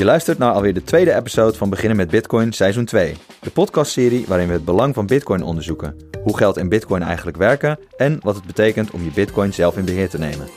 [0.00, 3.16] Je luistert naar alweer de tweede episode van Beginnen met Bitcoin seizoen 2.
[3.40, 5.96] De podcastserie waarin we het belang van Bitcoin onderzoeken.
[6.22, 9.84] Hoe geld en Bitcoin eigenlijk werken en wat het betekent om je Bitcoin zelf in
[9.84, 10.48] beheer te nemen.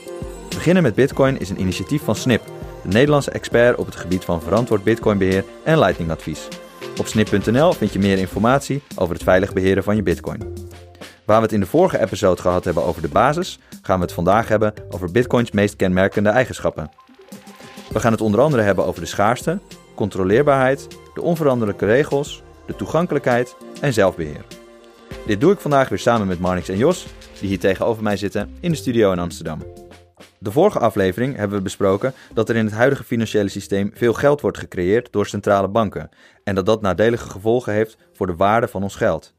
[0.48, 2.42] Beginnen met Bitcoin is een initiatief van Snip,
[2.82, 6.48] de Nederlandse expert op het gebied van verantwoord Bitcoinbeheer en Lightning advies.
[6.98, 10.52] Op snip.nl vind je meer informatie over het veilig beheren van je Bitcoin.
[11.24, 14.14] Waar we het in de vorige episode gehad hebben over de basis, gaan we het
[14.14, 16.90] vandaag hebben over Bitcoins meest kenmerkende eigenschappen.
[17.94, 19.58] We gaan het onder andere hebben over de schaarste,
[19.94, 24.44] controleerbaarheid, de onveranderlijke regels, de toegankelijkheid en zelfbeheer.
[25.26, 27.06] Dit doe ik vandaag weer samen met Marnix en Jos,
[27.40, 29.62] die hier tegenover mij zitten in de studio in Amsterdam.
[30.38, 34.40] De vorige aflevering hebben we besproken dat er in het huidige financiële systeem veel geld
[34.40, 36.08] wordt gecreëerd door centrale banken
[36.44, 39.34] en dat dat nadelige gevolgen heeft voor de waarde van ons geld.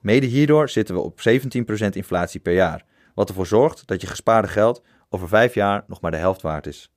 [0.00, 4.48] Mede hierdoor zitten we op 17% inflatie per jaar, wat ervoor zorgt dat je gespaarde
[4.48, 6.93] geld over 5 jaar nog maar de helft waard is.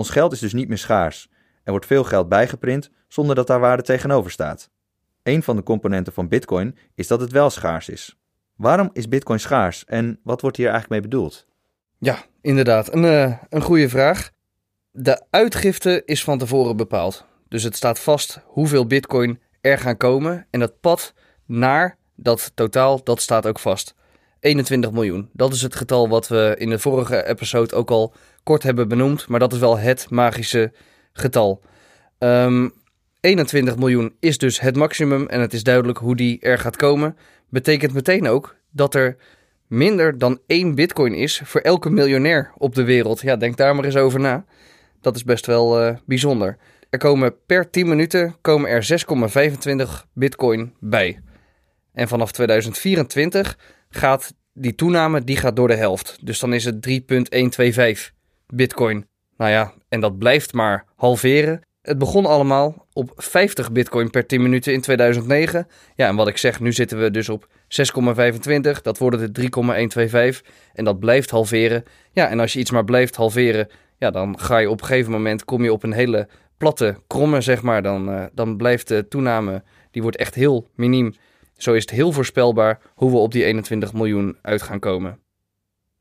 [0.00, 1.28] Ons geld is dus niet meer schaars.
[1.62, 4.70] Er wordt veel geld bijgeprint zonder dat daar waarde tegenover staat.
[5.22, 8.18] Een van de componenten van Bitcoin is dat het wel schaars is.
[8.56, 11.46] Waarom is Bitcoin schaars en wat wordt hier eigenlijk mee bedoeld?
[11.98, 12.92] Ja, inderdaad.
[12.92, 14.30] Een, uh, een goede vraag.
[14.90, 17.26] De uitgifte is van tevoren bepaald.
[17.48, 20.46] Dus het staat vast hoeveel Bitcoin er gaan komen.
[20.50, 21.14] En dat pad
[21.46, 23.94] naar dat totaal, dat staat ook vast.
[24.40, 25.28] 21 miljoen.
[25.32, 29.28] Dat is het getal wat we in de vorige episode ook al kort hebben benoemd.
[29.28, 30.72] Maar dat is wel het magische
[31.12, 31.60] getal.
[32.18, 32.68] Um, ehm,
[33.20, 37.16] 21 miljoen is dus het maximum en het is duidelijk hoe die er gaat komen.
[37.48, 39.16] Betekent meteen ook dat er
[39.66, 43.20] minder dan één bitcoin is voor elke miljonair op de wereld.
[43.20, 44.44] Ja, denk daar maar eens over na.
[45.00, 46.56] Dat is best wel uh, bijzonder.
[46.90, 49.04] Er komen per 10 minuten komen er
[49.86, 51.20] 6,25 bitcoin bij.
[51.92, 53.58] En vanaf 2024
[53.90, 56.18] gaat die toename die gaat door de helft.
[56.22, 58.12] Dus dan is het 3,125
[58.46, 59.06] bitcoin.
[59.36, 61.60] Nou ja, en dat blijft maar halveren.
[61.82, 65.66] Het begon allemaal op 50 bitcoin per 10 minuten in 2009.
[65.94, 68.82] Ja, en wat ik zeg, nu zitten we dus op 6,25.
[68.82, 70.42] Dat worden de 3,125.
[70.72, 71.84] En dat blijft halveren.
[72.12, 73.68] Ja, en als je iets maar blijft halveren,
[73.98, 77.40] ja, dan ga je op een gegeven moment, kom je op een hele platte kromme,
[77.40, 77.82] zeg maar.
[77.82, 81.14] Dan, uh, dan blijft de toename, die wordt echt heel miniem.
[81.62, 85.18] Zo is het heel voorspelbaar hoe we op die 21 miljoen uit gaan komen.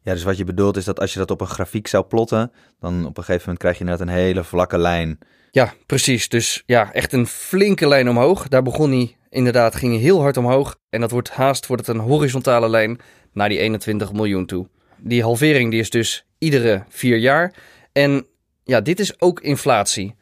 [0.01, 2.51] Ja, dus wat je bedoelt is dat als je dat op een grafiek zou plotten,
[2.79, 5.19] dan op een gegeven moment krijg je net een hele vlakke lijn.
[5.51, 6.29] Ja, precies.
[6.29, 8.47] Dus ja, echt een flinke lijn omhoog.
[8.47, 10.77] Daar begon hij inderdaad, ging hij heel hard omhoog.
[10.89, 12.99] En dat wordt haast wordt het een horizontale lijn
[13.33, 14.67] naar die 21 miljoen toe.
[14.97, 17.53] Die halvering die is dus iedere vier jaar.
[17.91, 18.25] En
[18.63, 20.15] ja, dit is ook inflatie.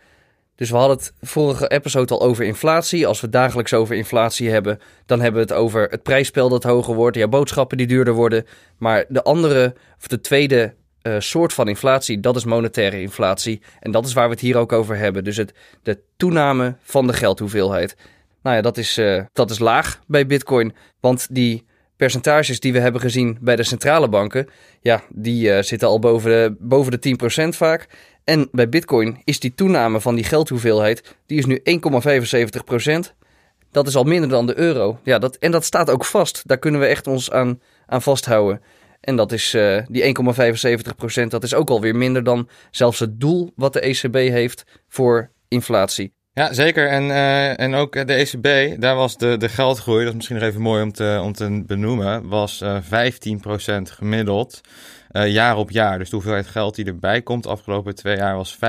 [0.57, 3.07] Dus we hadden het vorige episode al over inflatie.
[3.07, 6.95] Als we dagelijks over inflatie hebben, dan hebben we het over het prijsspel dat hoger
[6.95, 7.17] wordt.
[7.17, 8.45] Ja, boodschappen die duurder worden.
[8.77, 10.73] Maar de andere, of de tweede
[11.03, 13.61] uh, soort van inflatie, dat is monetaire inflatie.
[13.79, 15.23] En dat is waar we het hier ook over hebben.
[15.23, 15.53] Dus het,
[15.83, 17.95] de toename van de geldhoeveelheid.
[18.43, 20.75] Nou ja, dat is, uh, dat is laag bij Bitcoin.
[20.99, 24.49] Want die percentages die we hebben gezien bij de centrale banken,
[24.81, 27.87] ja, die uh, zitten al boven de, boven de 10% vaak.
[28.27, 33.15] En bij Bitcoin is die toename van die geldhoeveelheid, die is nu 1,75%.
[33.71, 34.99] Dat is al minder dan de euro.
[35.03, 36.41] Ja, dat, en dat staat ook vast.
[36.45, 38.61] Daar kunnen we echt ons aan, aan vasthouden.
[39.01, 40.15] En dat is uh, die
[41.23, 45.31] 1,75%, dat is ook alweer minder dan zelfs het doel wat de ECB heeft voor
[45.47, 46.13] inflatie.
[46.33, 46.89] Ja, zeker.
[46.89, 50.45] En, uh, en ook de ECB, daar was de, de geldgroei, dat is misschien nog
[50.45, 53.11] even mooi om te, om te benoemen, was uh, eh,
[53.79, 54.61] 15% gemiddeld
[55.17, 55.97] uh, jaar op jaar.
[55.97, 58.59] Dus de hoeveelheid geld die erbij komt de afgelopen twee jaar was 15%.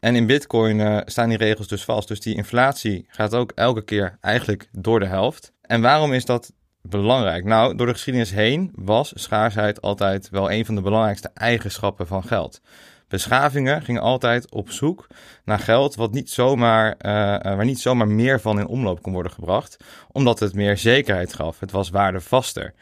[0.00, 2.08] En in Bitcoin staan die regels dus vast.
[2.08, 5.52] Dus die inflatie gaat ook elke keer eigenlijk door de helft.
[5.60, 6.52] En waarom is dat
[6.82, 7.44] belangrijk?
[7.44, 12.24] Nou, door de geschiedenis heen was schaarsheid altijd wel een van de belangrijkste eigenschappen van
[12.24, 12.60] geld.
[13.08, 15.06] Beschavingen gingen altijd op zoek
[15.44, 16.96] naar geld wat niet zomaar,
[17.46, 19.76] uh, niet zomaar meer van in omloop kon worden gebracht,
[20.12, 21.60] omdat het meer zekerheid gaf.
[21.60, 22.74] Het was waardevaster.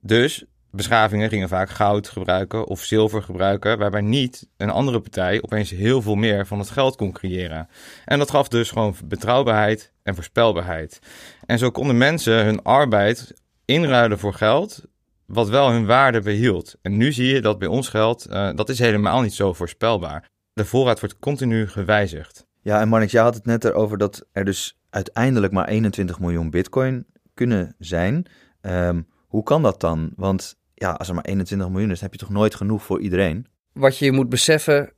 [0.00, 5.70] Dus beschavingen gingen vaak goud gebruiken of zilver gebruiken, waarbij niet een andere partij opeens
[5.70, 7.68] heel veel meer van het geld kon creëren.
[8.04, 10.98] En dat gaf dus gewoon betrouwbaarheid en voorspelbaarheid.
[11.46, 14.84] En zo konden mensen hun arbeid inruilen voor geld,
[15.26, 16.74] wat wel hun waarde behield.
[16.82, 20.28] En nu zie je dat bij ons geld, uh, dat is helemaal niet zo voorspelbaar.
[20.52, 22.46] De voorraad wordt continu gewijzigd.
[22.62, 26.50] Ja, en Marnix, jij had het net erover dat er dus uiteindelijk maar 21 miljoen
[26.50, 28.26] bitcoin kunnen zijn.
[28.60, 30.12] Um, hoe kan dat dan?
[30.16, 33.46] Want ja, als er maar 21 miljoen is, heb je toch nooit genoeg voor iedereen?
[33.72, 34.92] Wat je moet beseffen,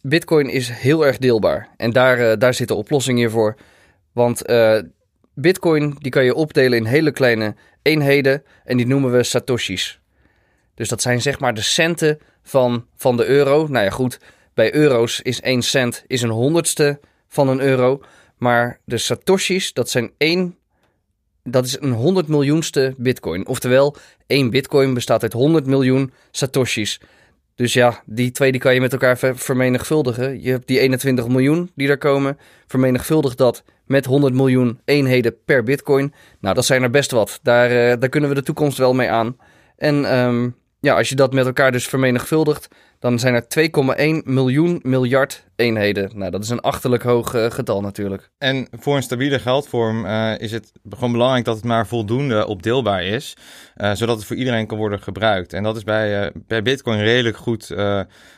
[0.00, 1.68] bitcoin is heel erg deelbaar.
[1.76, 3.56] En daar, uh, daar zit de oplossing hier voor.
[4.12, 4.78] Want uh,
[5.34, 10.00] bitcoin die kan je opdelen in hele kleine eenheden en die noemen we satoshis.
[10.74, 13.66] Dus dat zijn zeg maar de centen van, van de euro.
[13.66, 14.18] Nou ja, goed,
[14.54, 18.02] Bij euro's is 1 cent is een honderdste van een euro.
[18.36, 20.58] Maar de satoshis, dat zijn één,
[21.42, 23.46] dat is een 100 miljoenste bitcoin.
[23.46, 23.96] Oftewel,
[24.26, 27.00] één bitcoin bestaat uit 100 miljoen satoshis.
[27.54, 30.42] Dus ja, die twee die kan je met elkaar vermenigvuldigen.
[30.42, 32.38] Je hebt die 21 miljoen die daar komen.
[32.66, 36.12] Vermenigvuldig dat met 100 miljoen eenheden per bitcoin.
[36.40, 37.38] Nou, dat zijn er best wat.
[37.42, 39.36] Daar, uh, daar kunnen we de toekomst wel mee aan.
[39.76, 42.68] En um, ja, als je dat met elkaar dus vermenigvuldigt,
[42.98, 43.44] dan zijn er
[44.22, 46.10] 2,1 miljoen miljard eenheden.
[46.14, 48.30] Nou, dat is een achterlijk hoog uh, getal natuurlijk.
[48.38, 53.04] En voor een stabiele geldvorm uh, is het gewoon belangrijk dat het maar voldoende opdeelbaar
[53.04, 53.36] is,
[53.76, 55.52] uh, zodat het voor iedereen kan worden gebruikt.
[55.52, 57.74] En dat is bij, bij Bitcoin redelijk goed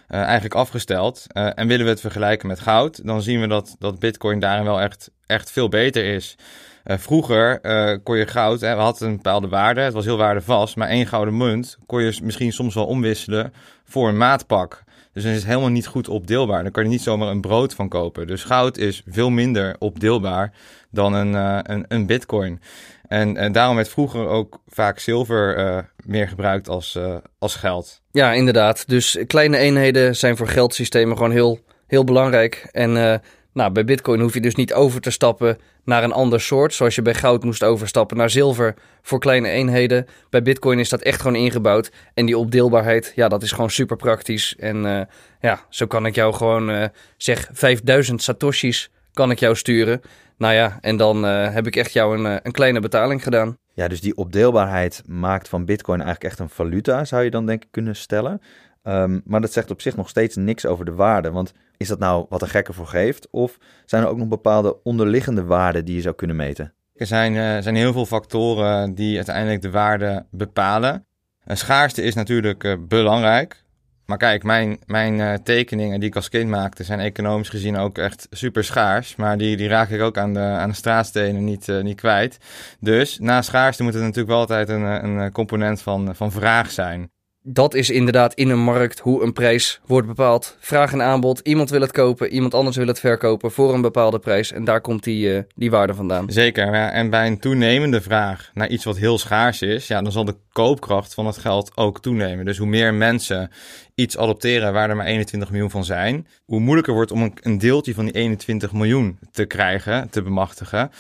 [0.09, 1.27] eigenlijk afgesteld.
[1.33, 4.81] en willen we het vergelijken met goud, dan zien we dat, dat Bitcoin daarin wel
[4.81, 6.37] echt, echt veel beter is.
[6.85, 10.17] Uh, vroeger uh, kon je goud, hè, we hadden een bepaalde waarde, het was heel
[10.17, 13.53] waardevast, maar één gouden munt kon je misschien soms wel omwisselen
[13.85, 14.83] voor een maatpak.
[15.13, 16.63] Dus dan is het helemaal niet goed opdeelbaar.
[16.63, 18.27] Dan kan je niet zomaar een brood van kopen.
[18.27, 20.53] Dus goud is veel minder opdeelbaar
[20.91, 22.61] dan een, uh, een, een bitcoin.
[23.09, 26.99] En, en daarom werd vroeger ook vaak zilver meer gebruikt als,
[27.39, 28.01] als geld.
[28.11, 28.89] Ja, inderdaad.
[28.89, 32.69] Dus kleine eenheden zijn voor geldsystemen gewoon heel, heel belangrijk.
[32.73, 33.21] En
[33.55, 36.75] nou, bij Bitcoin hoef je dus niet over te stappen naar een ander soort.
[36.75, 40.07] Zoals je bij goud moest overstappen naar zilver voor kleine eenheden.
[40.31, 41.91] Bij Bitcoin is dat echt gewoon ingebouwd.
[42.15, 44.57] En die opdeelbaarheid, ja, dat is gewoon super praktisch.
[44.57, 45.01] En uh,
[45.41, 46.85] ja, zo kan ik jou gewoon, uh,
[47.17, 50.01] zeg, 5000 satoshis kan ik jou sturen.
[50.37, 53.57] Nou ja, en dan uh, heb ik echt jou een, een kleine betaling gedaan.
[53.75, 57.63] Ja, dus die opdeelbaarheid maakt van Bitcoin eigenlijk echt een valuta, zou je dan denk
[57.63, 58.41] ik kunnen stellen.
[58.87, 61.31] Um, maar dat zegt op zich nog steeds niks over de waarde.
[61.31, 63.29] Want is dat nou wat een gekker voor geeft?
[63.31, 66.73] Of zijn er ook nog bepaalde onderliggende waarden die je zou kunnen meten?
[66.95, 71.07] Er zijn, uh, zijn heel veel factoren die uiteindelijk de waarde bepalen.
[71.45, 73.63] Een schaarste is natuurlijk uh, belangrijk.
[74.07, 77.99] Maar kijk, mijn, mijn uh, tekeningen die ik als kind maakte zijn economisch gezien ook
[77.99, 79.17] echt super schaars.
[79.17, 82.39] Maar die, die raak ik ook aan de, aan de straatstenen niet, niet kwijt.
[82.81, 87.13] Dus na schaarste moet het natuurlijk wel altijd een, een component van, van vraag zijn
[87.47, 90.57] dat is inderdaad in een markt hoe een prijs wordt bepaald.
[90.61, 91.41] Vraag en aanbod.
[91.41, 94.53] Iemand wil het kopen, iemand anders wil het verkopen voor een bepaalde prijs.
[94.53, 96.31] En daar komt die, uh, die waarde vandaan.
[96.31, 96.75] Zeker.
[96.75, 96.91] Ja.
[96.91, 100.37] En bij een toenemende vraag naar iets wat heel schaars is, ja, dan zal de
[100.53, 102.45] koopkracht van het geld ook toenemen.
[102.45, 103.51] Dus hoe meer mensen
[103.95, 107.95] iets adopteren waar er maar 21 miljoen van zijn, hoe moeilijker wordt om een, deeltje
[107.95, 110.91] van die 21 miljoen te krijgen, te bemachtigen.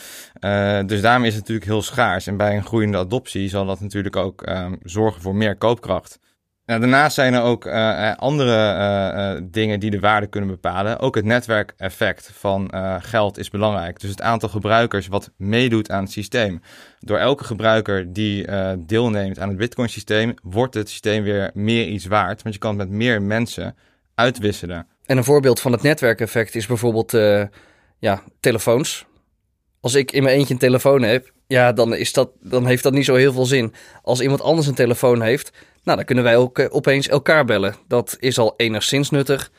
[0.40, 2.26] Uh, dus daarom is het natuurlijk heel schaars.
[2.26, 6.18] En bij een groeiende adoptie zal dat natuurlijk ook uh, zorgen voor meer koopkracht.
[6.66, 8.74] Nou, daarnaast zijn er ook uh, andere
[9.36, 10.98] uh, dingen die de waarde kunnen bepalen.
[10.98, 12.70] Ook het netwerkeffect van
[13.00, 14.00] geld is belangrijk.
[14.00, 16.60] Dus het aantal gebruikers wat meedoet aan het systeem.
[17.00, 18.46] Door elke gebruiker die
[18.78, 22.42] deelneemt aan het Bitcoin-systeem, wordt het systeem weer meer iets waard.
[22.42, 23.76] Want je kan het met meer mensen
[24.14, 24.86] uitwisselen.
[25.06, 27.12] En een voorbeeld van het netwerkeffect is bijvoorbeeld
[27.98, 29.06] ja, telefoons.
[29.80, 32.92] Als ik in mijn eentje een telefoon heb, ja, dan, is dat, dan heeft dat
[32.92, 33.74] niet zo heel veel zin.
[34.02, 35.50] Als iemand anders een telefoon heeft
[35.84, 37.74] nou, dan kunnen wij ook uh, opeens elkaar bellen.
[37.88, 39.50] Dat is al enigszins nuttig.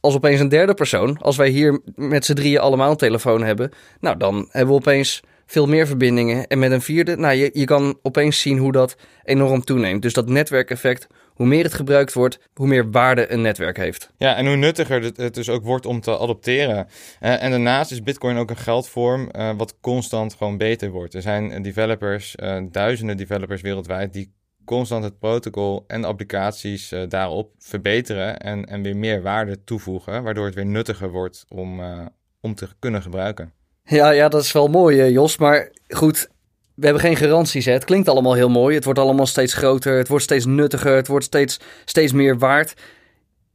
[0.00, 3.70] Als opeens een derde persoon, als wij hier met z'n drieën allemaal een telefoon hebben,
[4.00, 6.46] nou, dan hebben we opeens veel meer verbindingen.
[6.46, 10.02] En met een vierde, nou, je, je kan opeens zien hoe dat enorm toeneemt.
[10.02, 14.10] Dus dat netwerkeffect, hoe meer het gebruikt wordt, hoe meer waarde een netwerk heeft.
[14.16, 16.86] Ja, en hoe nuttiger het, dus ook wordt om te adopteren.
[17.20, 21.14] Uh, en daarnaast is Bitcoin ook een geldvorm uh, wat constant gewoon beter wordt.
[21.14, 22.34] Er zijn developers,
[22.70, 24.32] duizenden developers wereldwijd, die
[24.64, 30.44] constant het protocol en applicaties uh, daarop verbeteren en, en weer meer waarde toevoegen, waardoor
[30.44, 32.06] het weer nuttiger wordt om, uh,
[32.40, 33.52] om te kunnen gebruiken.
[33.84, 35.36] Ja, ja, dat is wel mooi, uh, Jos.
[35.36, 36.28] Maar goed,
[36.74, 37.64] we hebben geen garanties.
[37.64, 37.72] Hè.
[37.72, 38.74] Het klinkt allemaal heel mooi.
[38.74, 39.96] Het wordt allemaal steeds groter.
[39.96, 40.96] Het wordt steeds nuttiger.
[40.96, 42.74] Het wordt steeds, steeds meer waard.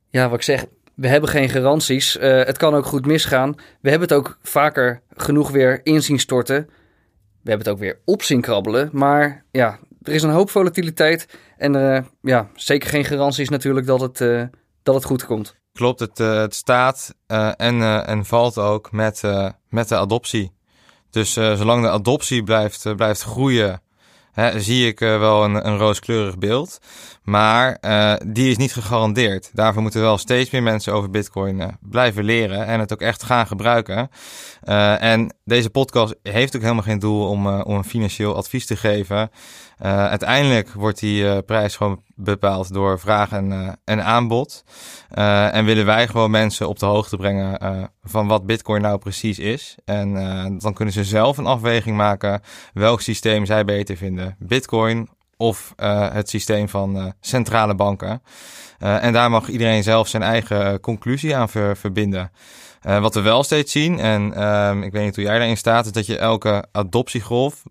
[0.10, 2.14] Ja, wat ik zeg, we hebben geen garanties.
[2.20, 3.56] het kan ook goed misgaan.
[3.82, 6.70] We hebben het ook vaker genoeg weer inzien storten.
[7.48, 8.90] We hebben het ook weer op zien krabbelen.
[8.92, 11.28] Maar ja, er is een hoop volatiliteit.
[11.58, 14.44] En uh, ja, zeker geen garanties natuurlijk dat het, uh,
[14.84, 15.56] dat het goed komt.
[15.74, 19.22] Klopt, het, uh, het staat en, en valt ook met,
[19.70, 20.52] met de adoptie.
[21.10, 23.82] Dus zolang de adoptie blijft, blijft groeien,
[24.32, 26.80] hè, zie ik wel een, een rooskleurig beeld.
[27.24, 27.80] Maar
[28.26, 29.50] die is niet gegarandeerd.
[29.54, 33.48] Daarvoor moeten wel steeds meer mensen over Bitcoin blijven leren en het ook echt gaan
[33.48, 34.10] gebruiken.
[35.00, 39.32] En deze podcast heeft ook helemaal geen doel om, om een financieel advies te geven.
[39.79, 44.63] Uiteindelijk wordt die prijs gewoon bepaald door vraag en, en aanbod.
[45.10, 49.75] en willen wij gewoon mensen op de hoogte brengen van wat Bitcoin nou precies is.
[49.86, 50.13] En
[50.60, 52.41] dan kunnen ze zelf een afweging maken
[52.74, 55.74] welk systeem zij beter vinden: Bitcoin of
[56.12, 58.22] het systeem van centrale banken.
[58.77, 62.31] en daar mag iedereen zelf zijn eigen conclusie aan verbinden.
[62.81, 65.91] wat we wel steeds zien, en ehm, ik weet niet hoe jij daarin staat, is
[65.91, 67.63] dat je elke adoptiegolf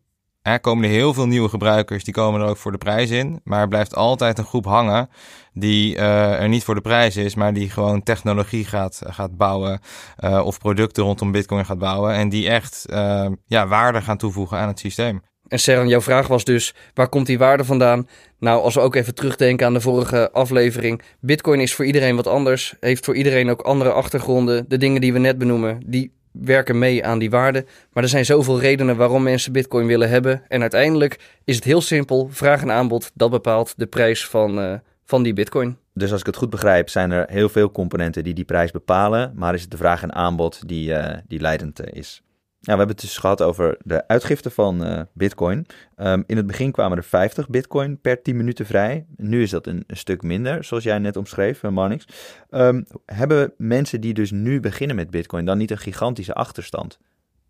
[0.47, 3.41] er komen er heel veel nieuwe gebruikers, die komen er ook voor de prijs in.
[3.45, 5.09] Maar blijft altijd een groep hangen
[5.53, 9.81] die uh, er niet voor de prijs is, maar die gewoon technologie gaat, gaat bouwen
[10.21, 14.59] uh, of producten rondom Bitcoin gaat bouwen en die echt uh, ja, waarde gaan toevoegen
[14.59, 15.23] aan het systeem.
[15.49, 18.09] En Seren, jouw vraag was dus, waar komt die waarde vandaan?
[18.39, 21.03] Nou, als we ook even terugdenken aan de vorige aflevering.
[21.21, 24.65] Bitcoin is voor iedereen wat anders, heeft voor iedereen ook andere achtergronden.
[24.69, 27.65] De dingen die we net benoemen, die werken mee aan die waarde.
[27.93, 30.43] Maar er zijn zoveel redenen waarom mensen Bitcoin willen hebben.
[30.49, 34.75] En uiteindelijk is het heel simpel: vraag en aanbod, dat bepaalt de prijs van, uh,
[35.05, 35.77] van die Bitcoin.
[35.95, 39.33] Dus als ik het goed begrijp, zijn er heel veel componenten die die prijs bepalen.
[39.35, 42.23] Maar is het de vraag en aanbod die, uh, die leidend uh, is?
[42.67, 45.67] Ja, we hebben het dus gehad over de uitgifte van uh, Bitcoin.
[45.97, 49.07] Um, in het begin kwamen er 50 Bitcoin per 10 minuten vrij.
[49.17, 52.05] Nu is dat een, stuk minder, zoals jij net omschreef, uh, Marnix.
[52.51, 56.99] Um, hebben mensen die dus nu beginnen met Bitcoin dan niet een gigantische achterstand?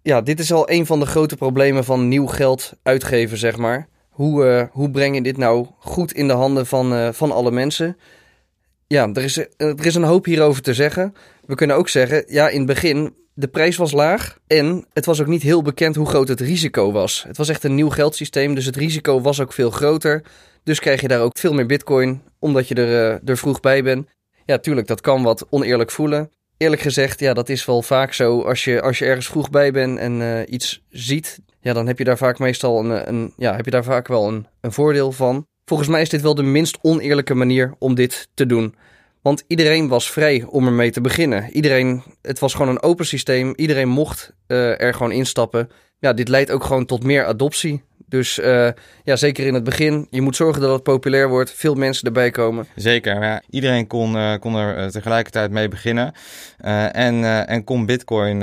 [0.02, 3.88] Ja, dit is al een van de grote problemen van nieuw geld uitgeven, zeg maar.
[4.08, 7.96] Hoe, uh, hoe breng je dit nou goed in de handen van, van alle mensen?
[8.87, 11.14] Ja, er is, er is een hoop hierover te zeggen.
[11.46, 15.21] We kunnen ook zeggen, ja, in het begin de prijs was laag en het was
[15.21, 17.25] ook niet heel bekend hoe groot het risico was.
[17.26, 20.23] Het was echt een nieuw geldsysteem, dus het risico was ook veel groter.
[20.62, 23.83] Dus krijg je daar ook veel meer bitcoin, omdat je er, uh, er vroeg bij
[23.83, 24.09] bent.
[24.45, 26.31] Ja, tuurlijk, dat kan wat oneerlijk voelen.
[26.57, 28.43] Eerlijk gezegd, ja, dat is wel vaak zo.
[28.43, 31.99] Als je, als je ergens vroeg bij bent en uh, iets ziet, ja, dan heb
[31.99, 35.12] je daar vaak meestal een, een, ja, heb je daar vaak wel een, een voordeel
[35.12, 35.47] van.
[35.64, 38.75] Volgens mij is dit wel de minst oneerlijke manier om dit te doen.
[39.26, 41.50] Want iedereen was vrij om ermee te beginnen.
[41.52, 43.52] Iedereen, het was gewoon een open systeem.
[43.56, 45.71] Iedereen mocht uh, er gewoon instappen.
[45.99, 47.83] Ja, dit leidt ook gewoon tot meer adoptie.
[48.08, 48.68] Dus uh,
[49.04, 50.06] ja, zeker in het begin.
[50.10, 51.50] Je moet zorgen dat het populair wordt.
[51.50, 52.66] Veel mensen erbij komen.
[52.75, 53.22] Zeker.
[53.22, 56.12] Ja, iedereen kon, uh, kon er tegelijkertijd mee beginnen.
[56.92, 58.42] En, en kon Bitcoin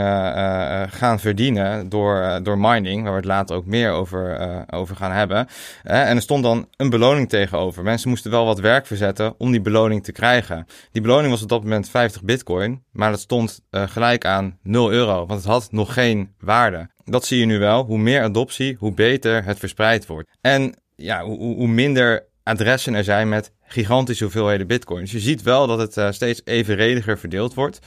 [0.90, 3.04] gaan verdienen door, door mining.
[3.04, 4.38] Waar we het later ook meer over,
[4.70, 5.48] over gaan hebben.
[5.84, 7.84] en er stond dan een beloning tegenover.
[7.84, 10.68] Mensen moesten wel wat werk verzetten om die beloning te krijgen.
[10.92, 12.83] Die beloning was op dat moment 50 Bitcoin.
[12.94, 15.26] Maar dat stond gelijk aan 0 euro.
[15.26, 16.90] Want het had nog geen waarde.
[17.04, 17.84] Dat zie je nu wel.
[17.84, 20.30] Hoe meer adoptie, hoe beter het verspreid wordt.
[20.42, 25.02] En ja, hoe, hoe minder adressen er zijn met gigantische hoeveelheden bitcoin.
[25.02, 27.80] Dus je ziet wel dat het uh, steeds evenrediger verdeeld wordt.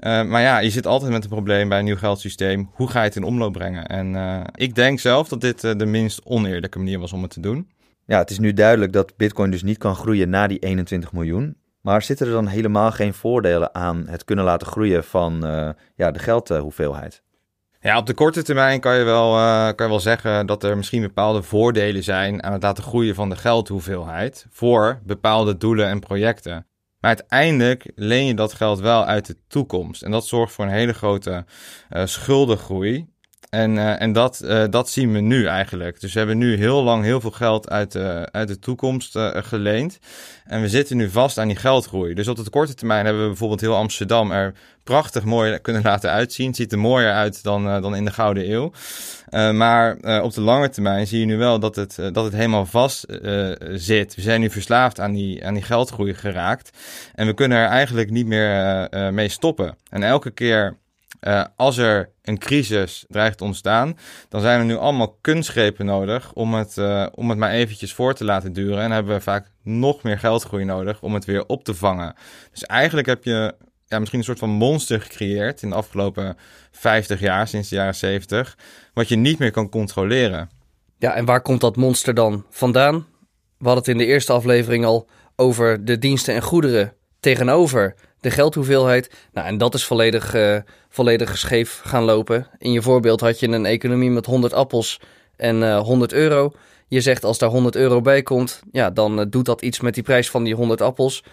[0.00, 2.70] Uh, maar ja, je zit altijd met een probleem bij een nieuw geldsysteem.
[2.72, 3.86] Hoe ga je het in omloop brengen?
[3.86, 7.70] En ik denk zelf dat dit de minst oneerlijke manier was om het te doen.
[8.06, 11.56] Ja, het is nu duidelijk dat bitcoin dus niet kan groeien na die 21 miljoen.
[11.80, 15.40] Maar zitten er dan helemaal geen voordelen aan het kunnen laten groeien van
[15.94, 17.22] ja, de geldhoeveelheid?
[17.80, 20.76] Ja, op de korte termijn kan je, wel, uh, kan je wel zeggen dat er
[20.76, 26.00] misschien bepaalde voordelen zijn aan het laten groeien van de geldhoeveelheid voor bepaalde doelen en
[26.00, 26.66] projecten.
[27.00, 30.02] Maar uiteindelijk leen je dat geld wel uit de toekomst.
[30.02, 31.44] En dat zorgt voor een hele grote
[31.90, 33.08] uh, schuldengroei.
[33.50, 36.00] En, uh, en dat, uh, dat zien we nu eigenlijk.
[36.00, 39.30] Dus we hebben nu heel lang heel veel geld uit de, uit de toekomst uh,
[39.34, 39.98] geleend.
[40.44, 42.14] En we zitten nu vast aan die geldgroei.
[42.14, 46.10] Dus op de korte termijn hebben we bijvoorbeeld heel Amsterdam er prachtig mooi kunnen laten
[46.10, 46.46] uitzien.
[46.46, 48.72] Het ziet er mooier uit dan, dan in de Gouden Eeuw.
[49.52, 53.06] maar op de lange termijn zie je nu wel dat het, dat het helemaal vast
[53.74, 54.14] zit.
[54.14, 56.70] We zijn nu verslaafd aan die, aan die geldgroei geraakt.
[57.14, 59.76] En we kunnen er eigenlijk niet meer mee stoppen.
[59.90, 60.76] En elke keer
[61.20, 63.98] uh, als er een crisis dreigt te ontstaan,
[64.28, 68.14] dan zijn er nu allemaal kunstgrepen nodig om het, uh, om het maar eventjes voor
[68.14, 68.82] te laten duren.
[68.82, 72.14] En hebben we vaak nog meer geldgroei nodig om het weer op te vangen.
[72.50, 73.54] Dus eigenlijk heb je
[73.86, 76.36] ja, misschien een soort van monster gecreëerd in de afgelopen
[76.70, 78.58] 50 jaar, sinds de jaren 70,
[78.94, 80.50] wat je niet meer kan controleren.
[80.98, 82.94] Ja, en waar komt dat monster dan vandaan?
[83.58, 88.30] We hadden het in de eerste aflevering al over de diensten en goederen tegenover de
[88.30, 89.10] geldhoeveelheid.
[89.32, 90.56] Nou, en dat is volledig, uh,
[90.88, 92.46] volledig scheef gaan lopen.
[92.58, 95.00] In je voorbeeld had je een economie met 100 appels
[95.36, 96.52] en uh, eh, 100 euro.
[96.88, 99.94] Je zegt als daar 100 euro bij komt, ja, dan uh, doet dat iets met
[99.94, 101.24] die prijs van die 100 appels.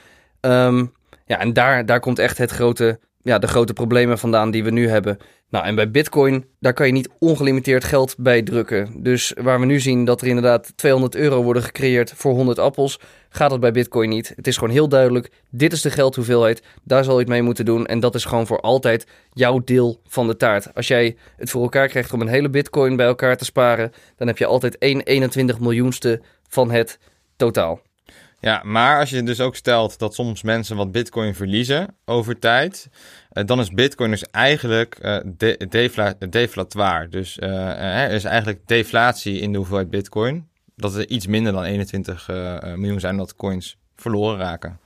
[0.41, 0.93] Um,
[1.25, 4.71] ja, en daar, daar komt echt het grote, ja, de grote problemen vandaan die we
[4.71, 5.17] nu hebben.
[5.49, 9.03] Nou, en bij Bitcoin, daar kan je niet ongelimiteerd geld bij drukken.
[9.03, 12.99] Dus waar we nu zien dat er inderdaad 200 euro worden gecreëerd voor 100 appels,
[13.29, 14.33] gaat dat bij Bitcoin niet.
[14.35, 17.65] Het is gewoon heel duidelijk: dit is de geldhoeveelheid, daar zal je het mee moeten
[17.65, 17.85] doen.
[17.85, 20.73] En dat is gewoon voor altijd jouw deel van de taart.
[20.73, 24.27] Als jij het voor elkaar krijgt om een hele Bitcoin bij elkaar te sparen, dan
[24.27, 26.99] heb je altijd 1 21 miljoenste van het
[27.35, 27.81] totaal.
[28.45, 32.89] Ja, maar als je dus ook stelt dat soms mensen wat bitcoin verliezen over tijd,
[33.33, 37.09] uh, dan is bitcoin dus eigenlijk uh, de, defla deflatoir.
[37.09, 40.47] Dus uh, er is eigenlijk deflatie in de hoeveelheid bitcoin.
[40.75, 42.27] dat er iets minder dan 21
[42.75, 44.79] miljoen zijn dat coins verloren raken.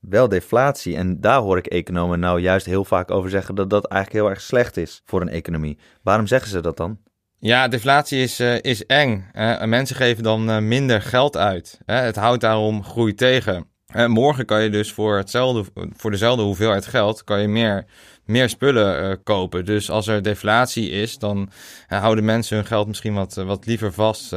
[0.00, 0.96] Wel deflatie.
[0.96, 4.32] En daar hoor ik economen nou juist heel vaak over zeggen dat dat eigenlijk heel
[4.32, 5.78] erg slecht is voor een economie.
[6.02, 6.98] Waarom zeggen ze dat dan?
[7.46, 9.30] Ja, deflatie is, uh, is eng.
[9.34, 11.78] Uh, mensen geven dan uh, minder geld uit.
[11.84, 13.66] het houdt daarom groei tegen.
[14.06, 15.64] morgen kan je dus voor, hetzelfde,
[15.96, 17.84] voor dezelfde hoeveelheid geld kan je meer,
[18.24, 19.64] meer spullen kopen.
[19.64, 21.50] Dus als er deflatie is, dan
[21.86, 24.32] houden mensen hun geld misschien wat, wat liever vast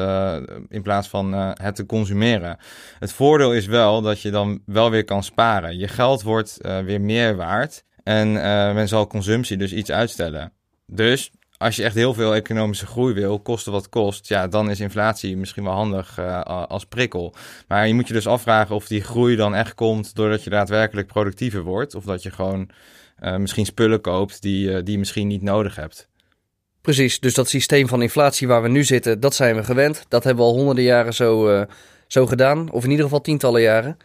[0.67, 2.57] in plaats van het te consumeren.
[2.99, 5.77] Het voordeel is wel dat je dan wel weer kan sparen.
[5.77, 8.31] Je geld wordt weer meer waard en
[8.73, 10.53] men zal consumptie dus iets uitstellen.
[10.85, 14.79] Dus als je echt heel veel economische groei wil, kosten wat kost, ja, dan is
[14.79, 17.33] inflatie misschien wel handig uh, als prikkel.
[17.67, 21.07] Maar je moet je dus afvragen of die groei dan echt komt doordat je daadwerkelijk
[21.07, 22.69] productiever wordt, of dat je gewoon
[23.23, 26.07] uh, misschien spullen koopt die, die je misschien niet nodig hebt.
[26.81, 30.05] Precies, dus dat systeem van inflatie waar we nu zitten, dat zijn we gewend.
[30.07, 31.65] Dat hebben we al honderden jaren zo,
[32.07, 33.97] zo gedaan, of in ieder geval tientallen jaren.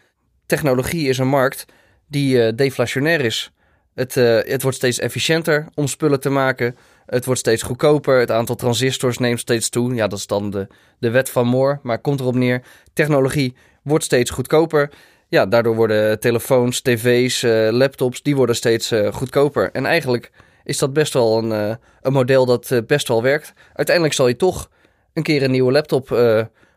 [0.46, 1.64] Technologie is een markt
[2.06, 3.52] die deflationair is.
[3.94, 8.18] Het, het wordt steeds efficiënter om spullen te maken het wordt steeds goedkoper.
[8.18, 9.94] Het aantal transistors neemt steeds toe.
[9.94, 10.66] Ja, dat is dan de,
[10.98, 11.78] de wet van Moore.
[11.82, 12.62] Maar komt erop neer.
[12.92, 14.90] Technologie wordt steeds goedkoper.
[15.28, 19.70] Ja, daardoor worden telefoons, tv's, uh, laptops, die worden steeds uh, goedkoper.
[19.72, 20.30] En eigenlijk
[20.64, 23.52] is dat best wel een, uh, een model dat best wel werkt.
[23.72, 24.70] Uiteindelijk zal je toch
[25.12, 26.18] een keer een nieuwe laptop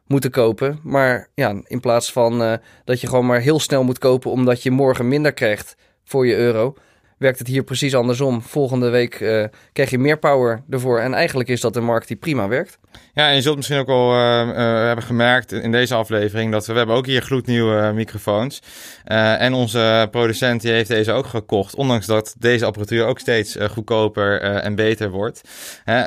[0.07, 0.79] moeten kopen.
[0.83, 4.71] Maar ja, in plaats van dat je gewoon maar heel snel moet kopen omdat je
[4.71, 6.75] morgen minder krijgt voor je euro
[7.17, 8.41] werkt het hier precies andersom.
[8.41, 10.99] Volgende week uh, krijg je meer power ervoor.
[10.99, 12.79] En eigenlijk is dat een markt die prima werkt.
[13.13, 14.55] Ja, en je zult misschien ook al uh, uh,
[14.85, 18.61] hebben gemerkt in deze aflevering dat we, we hebben ook hier gloednieuwe microfoons.
[19.03, 24.41] en onze producent die heeft deze ook gekocht, ondanks dat deze apparatuur ook steeds goedkoper
[24.41, 25.41] en beter wordt.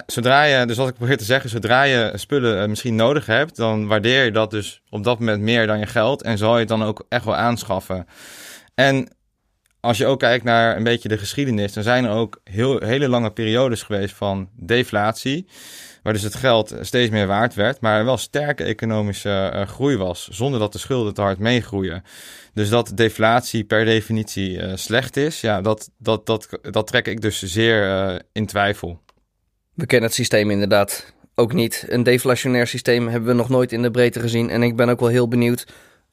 [0.06, 3.86] zodra je, dus wat ik probeer te zeggen, zodra je spullen misschien nodig hebt, dan
[3.86, 6.68] waardeer je dat dus op dat moment meer dan je geld en zal je het
[6.68, 8.06] dan ook echt wel aanschaffen.
[8.74, 9.08] En
[9.80, 13.08] als je ook kijkt naar een beetje de geschiedenis, dan zijn er ook heel, hele
[13.08, 15.46] lange periodes geweest van deflatie.
[16.02, 19.96] Waar dus het geld steeds meer waard werd, maar er wel sterke economische uh, groei
[19.96, 22.02] was, zonder dat de schulden te hard meegroeien.
[22.54, 27.20] Dus dat deflatie per definitie uh, slecht is, ja, dat, dat, dat, dat trek ik
[27.20, 29.00] dus zeer uh, in twijfel.
[29.74, 31.84] We kennen het systeem inderdaad ook niet.
[31.88, 34.50] Een deflationair systeem hebben we nog nooit in de breedte gezien.
[34.50, 35.66] En ik ben ook wel heel benieuwd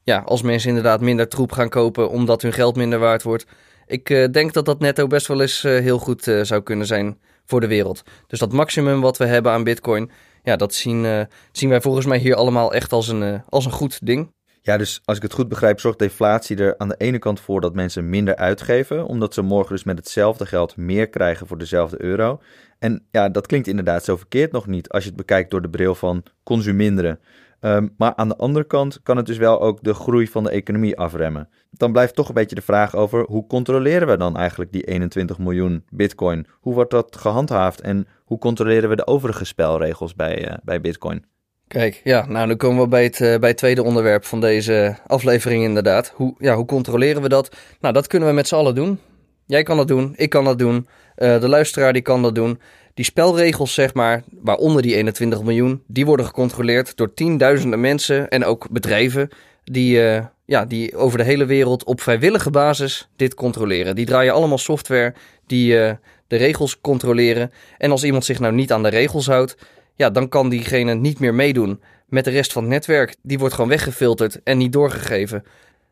[0.08, 3.46] ja, als mensen inderdaad minder troep gaan kopen omdat hun geld minder waard wordt.
[3.86, 6.88] Ik uh, denk dat dat netto best wel eens uh, heel goed uh, zou kunnen
[6.88, 8.04] zijn voor de wereld.
[8.28, 10.12] Dus dat maximum wat we hebben aan Bitcoin,
[10.44, 14.06] ja, dat zien, zien wij volgens mij hier allemaal echt als een, als een goed
[14.06, 14.32] ding.
[14.62, 17.62] Ja, dus als ik het goed begrijp, zorgt deflatie er aan de ene kant voor
[17.62, 22.02] dat mensen minder uitgeven, omdat ze morgen dus met hetzelfde geld meer krijgen voor dezelfde
[22.02, 22.42] euro.
[22.80, 25.70] En ja, dat klinkt inderdaad zo verkeerd nog niet als je het bekijkt door de
[25.70, 27.20] bril van consuminderen.
[27.62, 30.50] Um, maar aan de andere kant kan het dus wel ook de groei van de
[30.50, 31.50] economie afremmen.
[31.72, 35.38] Dan blijft toch een beetje de vraag over hoe controleren we dan eigenlijk die 21
[35.38, 36.48] miljoen bitcoin?
[36.60, 41.26] Hoe wordt dat gehandhaafd en hoe controleren we de overige spelregels bij, uh, bij bitcoin?
[41.68, 45.64] Kijk, ja, nou dan komen we bij het, uh, bij tweede onderwerp van deze aflevering
[45.64, 46.14] inderdaad.
[46.16, 47.56] Hoe, ja, hoe controleren we dat?
[47.80, 49.00] Nou, dat kunnen we met z'n allen doen.
[49.46, 52.60] Jij kan dat doen, ik kan dat doen, uh, de luisteraar die kan dat doen.
[52.98, 58.46] Die spelregels, zeg maar, waaronder die 21 miljoen, die worden gecontroleerd door tienduizenden mensen en
[58.46, 59.30] ook bedrijven
[59.64, 63.96] die, uh, ja, die over de hele wereld op vrijwillige basis dit controleren.
[63.96, 65.14] Die draaien allemaal software
[65.48, 65.92] die uh,
[66.28, 67.52] de regels controleren.
[67.78, 69.58] En als iemand zich nou niet aan de regels houdt,
[69.96, 73.16] ja, dan kan diegene niet meer meedoen met de rest van het netwerk.
[73.22, 75.44] Die wordt gewoon weggefilterd en niet doorgegeven.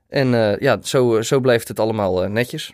[0.10, 2.74] En uh, ja, zo, zo blijft het allemaal netjes.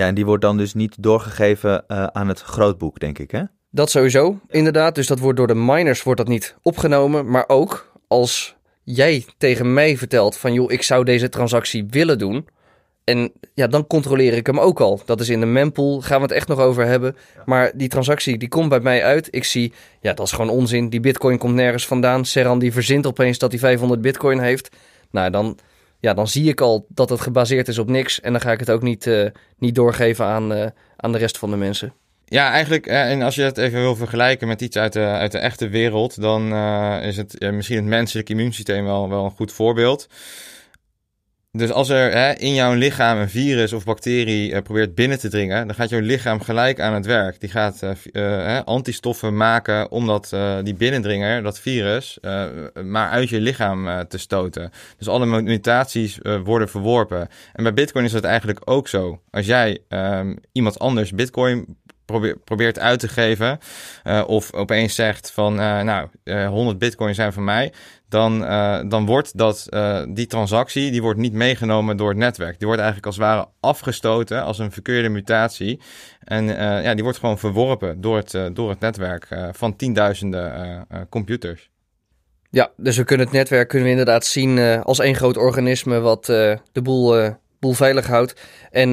[0.00, 3.42] Ja, en die wordt dan dus niet doorgegeven uh, aan het grootboek, denk ik, hè?
[3.70, 4.94] Dat sowieso, inderdaad.
[4.94, 7.30] Dus dat wordt door de miners wordt dat niet opgenomen.
[7.30, 10.52] Maar ook als jij tegen mij vertelt van...
[10.52, 12.48] joh, ik zou deze transactie willen doen...
[13.04, 15.02] En ja, dan controleer ik hem ook al.
[15.04, 17.16] Dat is in de mempool, gaan we het echt nog over hebben.
[17.44, 19.28] Maar die transactie, die komt bij mij uit.
[19.30, 20.88] Ik zie, ja, dat is gewoon onzin.
[20.88, 22.24] Die bitcoin komt nergens vandaan.
[22.24, 24.76] Serran die verzint opeens dat hij 500 bitcoin heeft.
[25.10, 25.58] Nou, dan
[26.00, 28.20] ja, dan zie ik al dat het gebaseerd is op niks.
[28.20, 29.26] En dan ga ik het ook niet, uh,
[29.58, 31.92] niet doorgeven aan, uh, aan de rest van de mensen.
[32.24, 35.32] Ja, eigenlijk, eh, en als je het even wil vergelijken met iets uit de, uit
[35.32, 36.54] de echte wereld, dan
[37.02, 40.08] is het misschien het menselijk immuunsysteem wel, wel een goed voorbeeld.
[41.52, 45.28] Dus als er hè, in jouw lichaam een virus of bacterie uh, probeert binnen te
[45.28, 47.40] dringen, dan gaat jouw lichaam gelijk aan het werk.
[47.40, 52.18] Die gaat uh, uh, antistoffen maken om dat, die binnendringer, dat virus,
[52.84, 54.70] maar uit je lichaam te stoten.
[54.98, 57.28] Dus alle mutaties worden verworpen.
[57.52, 59.20] En bij Bitcoin is dat eigenlijk ook zo.
[59.30, 61.76] Als jij um, iemand anders Bitcoin
[62.44, 63.58] probeert uit te geven,
[64.26, 67.72] of opeens zegt van, nou, 100 bitcoin zijn van mij,
[68.08, 68.38] dan,
[68.88, 69.66] dan wordt dat,
[70.08, 72.58] die transactie die wordt niet meegenomen door het netwerk.
[72.58, 75.80] Die wordt eigenlijk als het ware afgestoten als een verkeerde mutatie.
[76.24, 76.44] En
[76.82, 81.70] ja, die wordt gewoon verworpen door het, door het netwerk van tienduizenden computers.
[82.50, 86.00] Ja, dus we kunnen het netwerk kunnen we inderdaad zien uh, als één groot organisme
[86.00, 88.40] wat uh, de boel, uh, boel veilig houdt.
[88.70, 88.92] En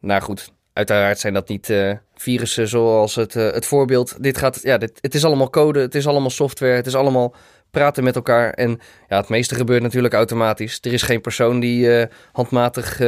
[0.00, 1.74] nou goed, uiteraard zijn dat niet
[2.14, 4.22] virussen zoals het, het voorbeeld.
[4.22, 7.34] Dit gaat, ja, dit, het is allemaal code, het is allemaal software, het is allemaal
[7.70, 8.50] praten met elkaar.
[8.50, 10.78] En ja, het meeste gebeurt natuurlijk automatisch.
[10.82, 13.00] Er is geen persoon die handmatig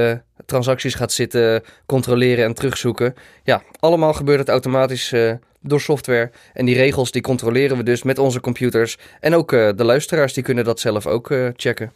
[0.47, 3.15] transacties gaat zitten controleren en terugzoeken.
[3.43, 5.15] Ja, allemaal gebeurt het automatisch
[5.61, 6.31] door software.
[6.53, 8.99] En die regels die controleren we dus met onze computers.
[9.21, 11.93] En ook de luisteraars die kunnen dat zelf ook checken.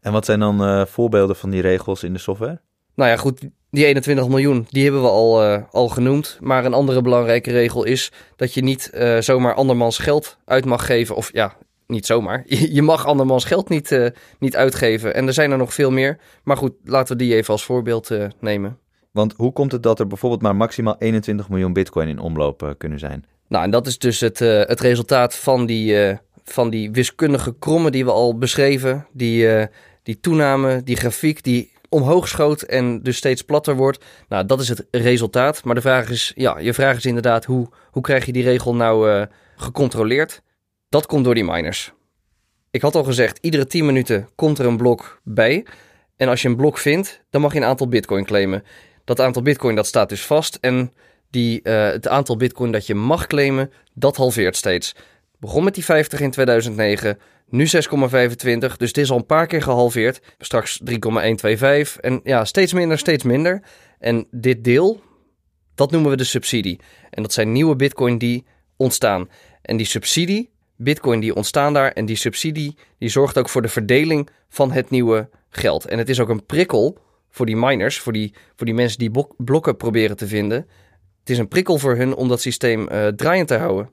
[0.00, 2.60] En wat zijn dan voorbeelden van die regels in de software?
[2.94, 6.38] Nou ja, goed, die 21 miljoen, die hebben we al, al genoemd.
[6.40, 11.16] Maar een andere belangrijke regel is dat je niet zomaar andermans geld uit mag geven.
[11.16, 12.42] Of ja, niet zomaar.
[12.76, 15.14] Je mag andermans geld niet, niet uitgeven.
[15.14, 16.18] En er zijn er nog veel meer.
[16.44, 18.78] Maar goed, laten we die even als voorbeeld nemen.
[19.10, 22.98] Want hoe komt het dat er bijvoorbeeld maar maximaal 21 miljoen bitcoin in omloop kunnen
[22.98, 23.24] zijn?
[23.48, 28.04] Nou, en dat is dus het, het resultaat van die, van die wiskundige krommen die
[28.04, 29.06] we al beschreven.
[29.12, 29.66] Die,
[30.02, 34.04] die toename, die grafiek die omhoog schoot en dus steeds platter wordt.
[34.28, 35.64] Nou, dat is het resultaat.
[35.64, 38.74] Maar de vraag is, ja, je vraag is inderdaad, hoe, hoe krijg je die regel
[38.74, 39.26] nou
[39.56, 40.42] gecontroleerd?
[40.88, 41.92] Dat komt door die miners.
[42.70, 45.66] Ik had al gezegd, iedere 10 minuten komt er een blok bij.
[46.16, 48.64] En als je een blok vindt, dan mag je een aantal bitcoin claimen.
[49.04, 50.92] Dat aantal bitcoin dat staat dus vast en
[51.30, 54.94] die, uh, het aantal bitcoin dat je mag claimen, dat halveert steeds.
[55.38, 57.18] Begon met die 50 in 2009,
[57.54, 60.20] nu 6,25, dus dit is al een paar keer gehalveerd.
[60.38, 63.62] Straks 3,125 en ja, steeds minder, steeds minder.
[63.98, 65.00] En dit deel,
[65.74, 66.80] dat noemen we de subsidie.
[67.10, 68.44] En dat zijn nieuwe bitcoin die
[68.76, 69.28] ontstaan.
[69.62, 73.68] En die subsidie, bitcoin die ontstaan daar en die subsidie, die zorgt ook voor de
[73.68, 75.84] verdeling van het nieuwe geld.
[75.84, 76.98] En het is ook een prikkel
[77.30, 80.58] voor die miners, voor die, voor die mensen die blokken proberen te vinden.
[81.20, 83.90] Het is een prikkel voor hun om dat systeem uh, draaiend te houden.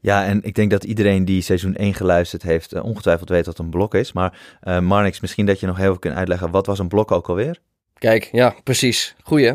[0.00, 3.58] Ja, en ik denk dat iedereen die seizoen 1 geluisterd heeft, uh, ongetwijfeld weet wat
[3.58, 4.12] een blok is.
[4.12, 7.10] Maar uh, Marnix, misschien dat je nog heel even kunt uitleggen, wat was een blok
[7.10, 7.58] ook alweer?
[7.98, 9.14] Kijk, ja, precies.
[9.22, 9.52] Goeie.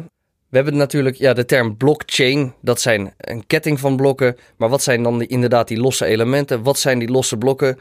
[0.50, 2.54] We hebben natuurlijk ja, de term blockchain.
[2.62, 4.38] Dat zijn een ketting van blokken.
[4.58, 6.64] Maar wat zijn dan die, inderdaad die losse elementen?
[6.64, 7.80] Wat zijn die losse blokken?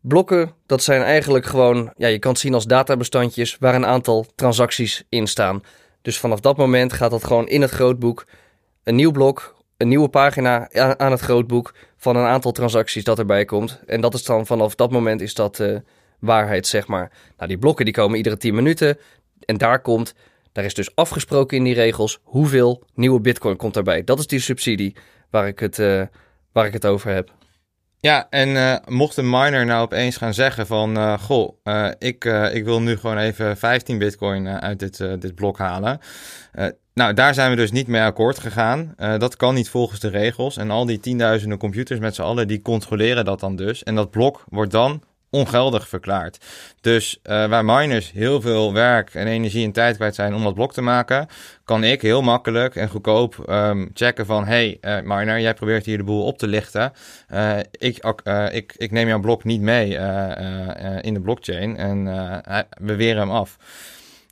[0.00, 4.26] Blokken, dat zijn eigenlijk gewoon, ja, je kan het zien als databestandjes waar een aantal
[4.34, 5.62] transacties in staan.
[6.02, 8.26] Dus vanaf dat moment gaat dat gewoon in het grootboek
[8.84, 13.44] een nieuw blok, een nieuwe pagina aan het grootboek van een aantal transacties dat erbij
[13.44, 13.80] komt.
[13.86, 15.78] En dat is dan vanaf dat moment is dat uh,
[16.18, 17.12] waarheid, zeg maar.
[17.36, 18.98] Nou, die blokken die komen iedere 10 minuten
[19.44, 20.14] en daar komt,
[20.52, 24.04] daar is dus afgesproken in die regels hoeveel nieuwe bitcoin komt daarbij.
[24.04, 24.96] Dat is die subsidie
[25.30, 26.02] waar ik het, uh,
[26.52, 27.32] waar ik het over heb.
[28.00, 32.24] Ja, en uh, mocht een miner nou opeens gaan zeggen van, uh, goh, uh, ik,
[32.52, 35.98] ik wil nu gewoon even 15 bitcoin uit dit, dit blok halen.
[36.94, 38.94] nou, daar zijn we dus niet mee akkoord gegaan.
[38.96, 40.56] dat kan niet volgens de regels.
[40.56, 43.82] En al die tienduizenden computers met z'n allen, die controleren dat dan dus.
[43.82, 46.38] En dat blok wordt dan ongeldig verklaard.
[46.80, 50.54] Dus uh, waar miners heel veel werk en energie en tijd kwijt zijn om dat
[50.54, 51.28] blok te maken,
[51.64, 55.96] kan ik heel makkelijk en goedkoop um, checken van hey uh, miner, jij probeert hier
[55.96, 56.92] de boel op te lichten.
[57.32, 58.12] Uh, ik,
[58.52, 59.88] ik, ik neem jouw blok niet mee
[61.00, 62.04] in de blockchain en
[62.80, 63.56] we weren hem af.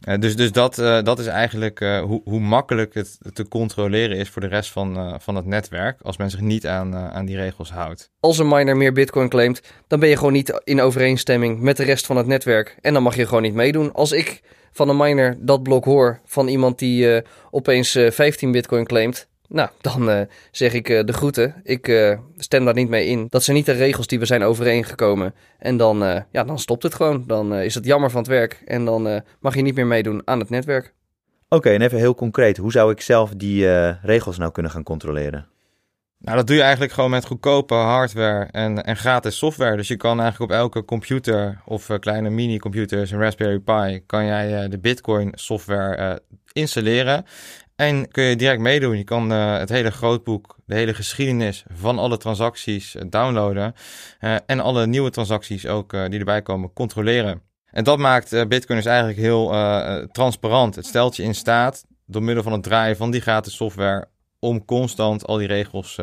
[0.09, 4.17] Uh, dus dus dat, uh, dat is eigenlijk uh, hoe, hoe makkelijk het te controleren
[4.17, 6.01] is voor de rest van, van het netwerk.
[6.03, 8.11] Als men zich niet aan, aan die regels houdt.
[8.21, 11.85] Als een miner meer bitcoin claimt, dan ben je gewoon niet in overeenstemming met de
[11.85, 12.77] rest van het netwerk.
[12.81, 13.93] En dan mag je gewoon niet meedoen.
[13.93, 19.29] Als ik van een miner dat blok hoor van iemand die opeens 15 bitcoin claimt,
[19.49, 21.55] nou, dan uh, zeg ik uh, de groeten.
[21.63, 23.27] Ik uh, stem daar niet mee in.
[23.29, 25.35] Dat zijn niet de regels die we zijn overeengekomen.
[25.59, 27.25] En dan, ja, dan stopt het gewoon.
[27.27, 28.63] Dan is het jammer van het werk.
[28.65, 30.95] En dan mag je niet meer meedoen aan het netwerk.
[31.49, 32.57] Oké, en even heel concreet.
[32.57, 35.47] Hoe zou ik zelf die regels nou kunnen gaan controleren?
[36.19, 39.77] Nou, dat doe je eigenlijk gewoon met goedkope hardware en, en gratis software.
[39.77, 44.69] Dus je kan eigenlijk op elke computer of kleine mini-computers, een Raspberry Pi, kan jij
[44.69, 47.25] de Bitcoin software installeren.
[47.79, 48.97] En kun je direct meedoen.
[48.97, 53.75] Je kan uh, het hele grootboek, de hele geschiedenis van alle transacties uh, downloaden.
[54.21, 57.43] Uh, en alle nieuwe transacties ook die erbij komen controleren.
[57.71, 59.49] En dat maakt Bitcoin dus eigenlijk heel
[60.12, 60.75] transparant.
[60.75, 64.64] Het stelt je in staat, door middel van het draaien van die gratis software, om
[64.64, 65.95] constant al die regels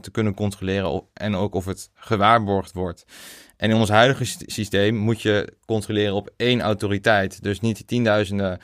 [0.00, 1.02] te kunnen controleren.
[1.12, 3.04] En ook of het gewaarborgd wordt.
[3.56, 7.42] En in ons huidige systeem moet je controleren op één autoriteit.
[7.42, 8.60] Dus niet die tienduizenden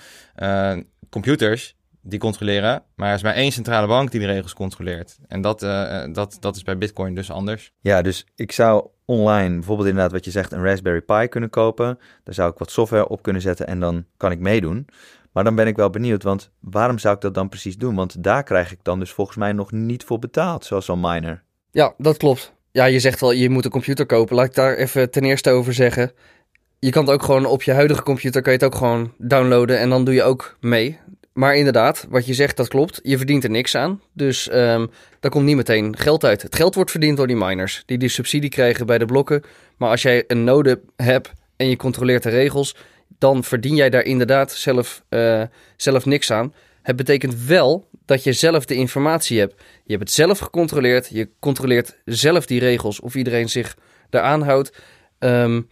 [1.10, 5.18] computers die controleren, maar er is maar één centrale bank die de regels controleert.
[5.28, 7.72] En dat, uh, dat, dat is bij Bitcoin dus anders.
[7.80, 11.98] Ja, dus ik zou online bijvoorbeeld inderdaad wat je zegt een Raspberry Pi kunnen kopen.
[12.24, 14.86] Daar zou ik wat software op kunnen zetten en dan kan ik meedoen.
[15.32, 17.94] Maar dan ben ik wel benieuwd, want waarom zou ik dat dan precies doen?
[17.94, 21.42] Want daar krijg ik dan dus volgens mij nog niet voor betaald, zoals zo'n miner.
[21.70, 22.52] Ja, dat klopt.
[22.70, 24.36] Ja, je zegt wel, je moet een computer kopen.
[24.36, 26.12] Laat ik daar even ten eerste over zeggen.
[26.78, 29.78] Je kan het ook gewoon op je huidige computer, kan je het ook gewoon downloaden
[29.78, 30.98] en dan doe je ook mee.
[31.32, 33.00] Maar inderdaad, wat je zegt, dat klopt.
[33.02, 34.00] Je verdient er niks aan.
[34.12, 34.90] Dus um,
[35.20, 36.42] daar komt niet meteen geld uit.
[36.42, 39.42] Het geld wordt verdiend door die miners, die die subsidie krijgen bij de blokken.
[39.76, 42.76] Maar als jij een node hebt en je controleert de regels,
[43.18, 45.42] dan verdien jij daar inderdaad zelf, uh,
[45.76, 46.54] zelf niks aan.
[46.82, 49.54] Het betekent wel dat je zelf de informatie hebt.
[49.84, 51.08] Je hebt het zelf gecontroleerd.
[51.08, 53.76] Je controleert zelf die regels of iedereen zich
[54.10, 54.72] daaraan houdt.
[55.18, 55.66] Um,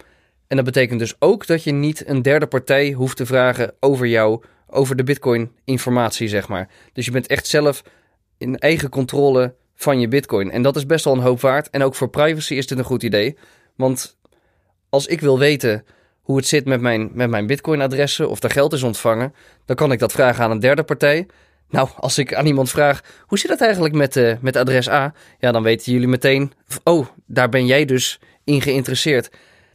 [0.51, 4.07] en dat betekent dus ook dat je niet een derde partij hoeft te vragen over
[4.07, 6.69] jou, over de Bitcoin-informatie, zeg maar.
[6.93, 7.83] Dus je bent echt zelf
[8.37, 10.51] in eigen controle van je Bitcoin.
[10.51, 11.69] En dat is best wel een hoop waard.
[11.69, 13.37] En ook voor privacy is dit een goed idee.
[13.75, 14.17] Want
[14.89, 15.85] als ik wil weten
[16.21, 19.33] hoe het zit met mijn, met mijn Bitcoin-adressen of er geld is ontvangen,
[19.65, 21.27] dan kan ik dat vragen aan een derde partij.
[21.69, 25.13] Nou, als ik aan iemand vraag, hoe zit het eigenlijk met, uh, met adres A?
[25.39, 29.29] Ja, dan weten jullie meteen, oh, daar ben jij dus in geïnteresseerd.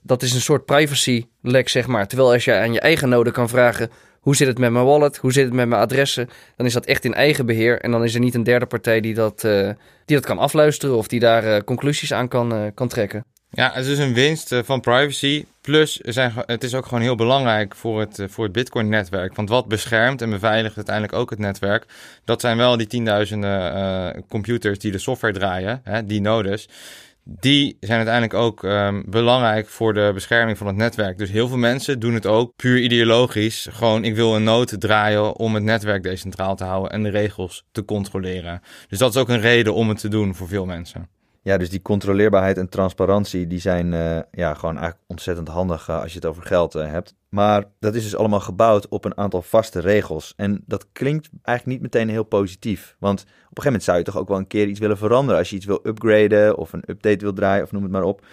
[0.06, 2.06] Dat is een soort privacy lek, zeg maar.
[2.06, 3.90] Terwijl als je aan je eigen node kan vragen,
[4.20, 5.16] hoe zit het met mijn wallet?
[5.16, 6.28] Hoe zit het met mijn adressen?
[6.56, 7.80] Dan is dat echt in eigen beheer.
[7.80, 9.70] En dan is er niet een derde partij die dat, uh,
[10.04, 13.24] die dat kan afluisteren of die daar uh, conclusies aan kan, uh, kan trekken.
[13.50, 15.44] Ja, het is een winst van privacy.
[15.60, 16.00] Plus,
[16.46, 19.34] het is ook gewoon heel belangrijk voor het, voor het Bitcoin-netwerk.
[19.34, 21.84] Want wat beschermt en beveiligt uiteindelijk ook het netwerk,
[22.24, 26.68] dat zijn wel die tienduizenden computers die de software draaien, hè, die nodes
[27.28, 31.18] die zijn uiteindelijk ook um, belangrijk voor de bescherming van het netwerk.
[31.18, 33.66] Dus heel veel mensen doen het ook puur ideologisch.
[33.70, 37.64] Gewoon, ik wil een nood draaien om het netwerk decentraal te houden en de regels
[37.72, 38.60] te controleren.
[38.88, 41.08] Dus dat is ook een reden om het te doen voor veel mensen.
[41.46, 46.00] Ja, dus die controleerbaarheid en transparantie, die zijn uh, ja, gewoon eigenlijk ontzettend handig uh,
[46.00, 47.14] als je het over geld uh, hebt.
[47.28, 50.32] Maar dat is dus allemaal gebouwd op een aantal vaste regels.
[50.36, 52.96] En dat klinkt eigenlijk niet meteen heel positief.
[52.98, 55.38] Want op een gegeven moment zou je toch ook wel een keer iets willen veranderen.
[55.38, 58.26] Als je iets wil upgraden of een update wil draaien of noem het maar op.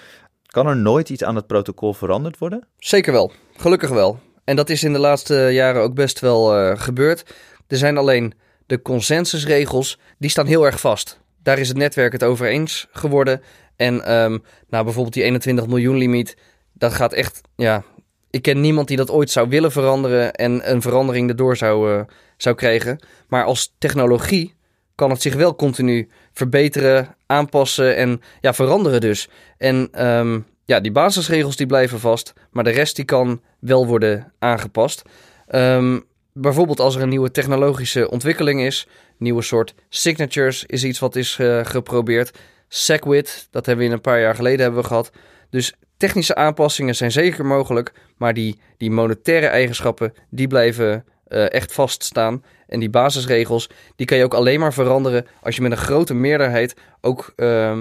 [0.45, 2.67] Kan er nooit iets aan het protocol veranderd worden?
[2.77, 4.19] Zeker wel, gelukkig wel.
[4.43, 7.33] En dat is in de laatste jaren ook best wel gebeurd.
[7.67, 8.33] Er zijn alleen
[8.65, 11.21] de consensusregels, die staan heel erg vast.
[11.43, 13.41] Daar is het netwerk het over eens geworden.
[13.75, 16.37] En um, nou, bijvoorbeeld die 21 miljoen limiet,
[16.73, 17.83] dat gaat echt, ja,
[18.29, 22.01] ik ken niemand die dat ooit zou willen veranderen en een verandering erdoor zou, uh,
[22.37, 22.99] zou krijgen.
[23.27, 24.53] Maar als technologie
[24.95, 29.29] kan het zich wel continu verbeteren, aanpassen en ja, veranderen dus.
[29.57, 34.33] En um, ja, die basisregels die blijven vast, maar de rest die kan wel worden
[34.39, 35.01] aangepast.
[35.49, 36.03] Um,
[36.33, 41.37] bijvoorbeeld als er een nieuwe technologische ontwikkeling is, nieuwe soort signatures is iets wat is
[41.37, 42.31] uh, geprobeerd.
[42.67, 45.11] SegWit, dat hebben we in een paar jaar geleden hebben we gehad.
[45.49, 51.73] Dus technische aanpassingen zijn zeker mogelijk, maar die, die monetaire eigenschappen, die blijven uh, echt
[51.73, 52.43] vaststaan.
[52.67, 56.13] En die basisregels, die kan je ook alleen maar veranderen als je met een grote
[56.13, 57.79] meerderheid ook uh,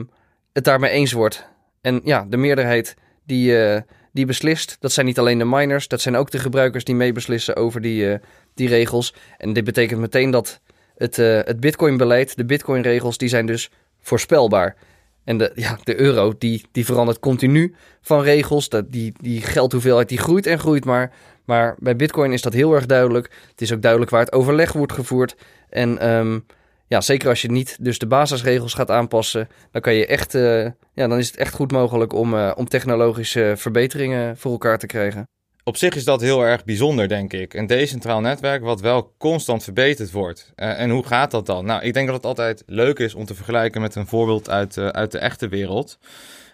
[0.53, 1.47] het daarmee eens wordt.
[1.81, 3.81] En ja, de meerderheid die, uh,
[4.13, 7.57] die beslist, dat zijn niet alleen de miners, dat zijn ook de gebruikers die meebeslissen
[7.57, 8.19] over die,
[8.55, 9.15] die regels.
[9.39, 10.61] En dit betekent meteen dat
[10.97, 14.77] het, uh, het Bitcoin-beleid, de Bitcoin-regels, die zijn dus voorspelbaar.
[15.25, 18.69] En de, ja, de euro, die, die verandert continu van regels.
[18.69, 21.13] Dat, die, die geldhoeveelheid die groeit en groeit maar.
[21.45, 23.31] Maar bij Bitcoin is dat heel erg duidelijk.
[23.51, 25.37] Het is ook duidelijk waar het overleg wordt gevoerd.
[25.69, 26.47] En um,
[26.87, 30.65] ja, zeker als je niet dus de basisregels gaat aanpassen, dan kan je echt, uh,
[30.93, 34.87] ja, dan is het echt goed mogelijk om, uh, om technologische verbeteringen voor elkaar te
[34.87, 35.27] krijgen
[35.65, 37.55] op zich is dat heel erg bijzonder, denk ik.
[37.55, 40.53] Een decentraal netwerk wat wel constant verbeterd wordt.
[40.57, 41.65] Uh, en hoe gaat dat dan?
[41.65, 44.77] Nou, ik denk dat het altijd leuk is om te vergelijken met een voorbeeld uit,
[44.77, 45.99] uh, uit de echte wereld.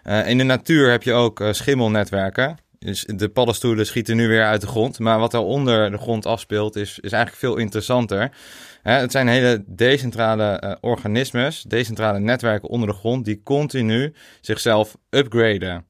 [0.05, 2.59] Uh, in de natuur heb je ook schimmelnetwerken.
[2.79, 4.99] Dus de paddenstoelen schieten nu weer uit de grond.
[4.99, 8.31] Maar wat er onder de grond afspeelt is, is eigenlijk veel interessanter.
[8.83, 15.85] het zijn hele decentrale organismes, decentrale netwerken onder de grond, die continu zichzelf upgraden.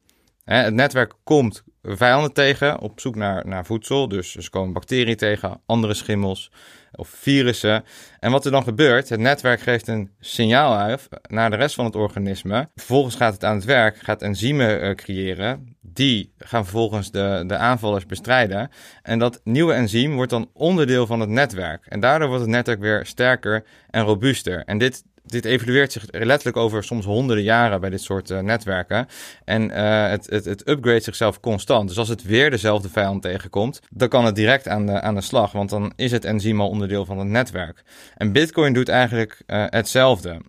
[0.44, 1.64] het netwerk komt
[1.96, 4.08] vijanden tegen op zoek naar, naar voedsel.
[4.08, 6.50] Dus ze komen bacteriën tegen, andere schimmels
[6.92, 7.84] of virussen.
[8.20, 11.84] En wat er dan gebeurt, het netwerk geeft een signaal uit naar de rest van
[11.84, 12.68] het organisme.
[12.74, 15.76] Vervolgens gaat het aan het werk, gaat enzymen uh, creëren.
[15.80, 18.70] Die gaan vervolgens de, de aanvallers bestrijden.
[19.02, 21.86] En dat nieuwe enzym wordt dan onderdeel van het netwerk.
[21.86, 24.62] En daardoor wordt het netwerk weer sterker en robuuster.
[24.64, 29.06] En dit dit evolueert zich letterlijk over soms honderden jaren bij dit soort uh, netwerken.
[29.44, 31.88] En uh, het, het, het upgrade zichzelf constant.
[31.88, 35.20] Dus als het weer dezelfde vijand tegenkomt, dan kan het direct aan de, aan de
[35.20, 35.52] slag.
[35.52, 37.82] Want dan is het enzym al onderdeel van het netwerk.
[38.16, 40.40] En Bitcoin doet eigenlijk uh, hetzelfde.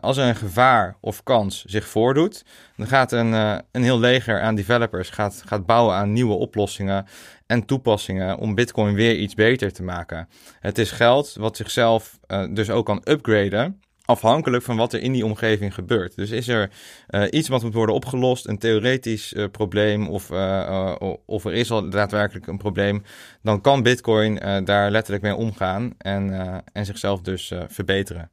[0.00, 2.44] als er een gevaar of kans zich voordoet,
[2.76, 3.32] dan gaat een,
[3.72, 7.06] een heel leger aan developers gaat, gaat bouwen aan nieuwe oplossingen
[7.46, 10.28] en toepassingen om Bitcoin weer iets beter te maken.
[10.60, 12.18] Het is geld wat zichzelf
[12.50, 16.16] dus ook kan upgraden afhankelijk van wat er in die omgeving gebeurt.
[16.16, 16.70] Dus is er
[17.10, 20.94] uh, iets wat moet worden opgelost, een theoretisch uh, probleem, of, uh,
[21.26, 23.02] of er is al daadwerkelijk een probleem,
[23.42, 26.32] dan kan Bitcoin daar letterlijk mee omgaan en,
[26.72, 28.30] en zichzelf dus verbeteren.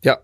[0.00, 0.20] Ja,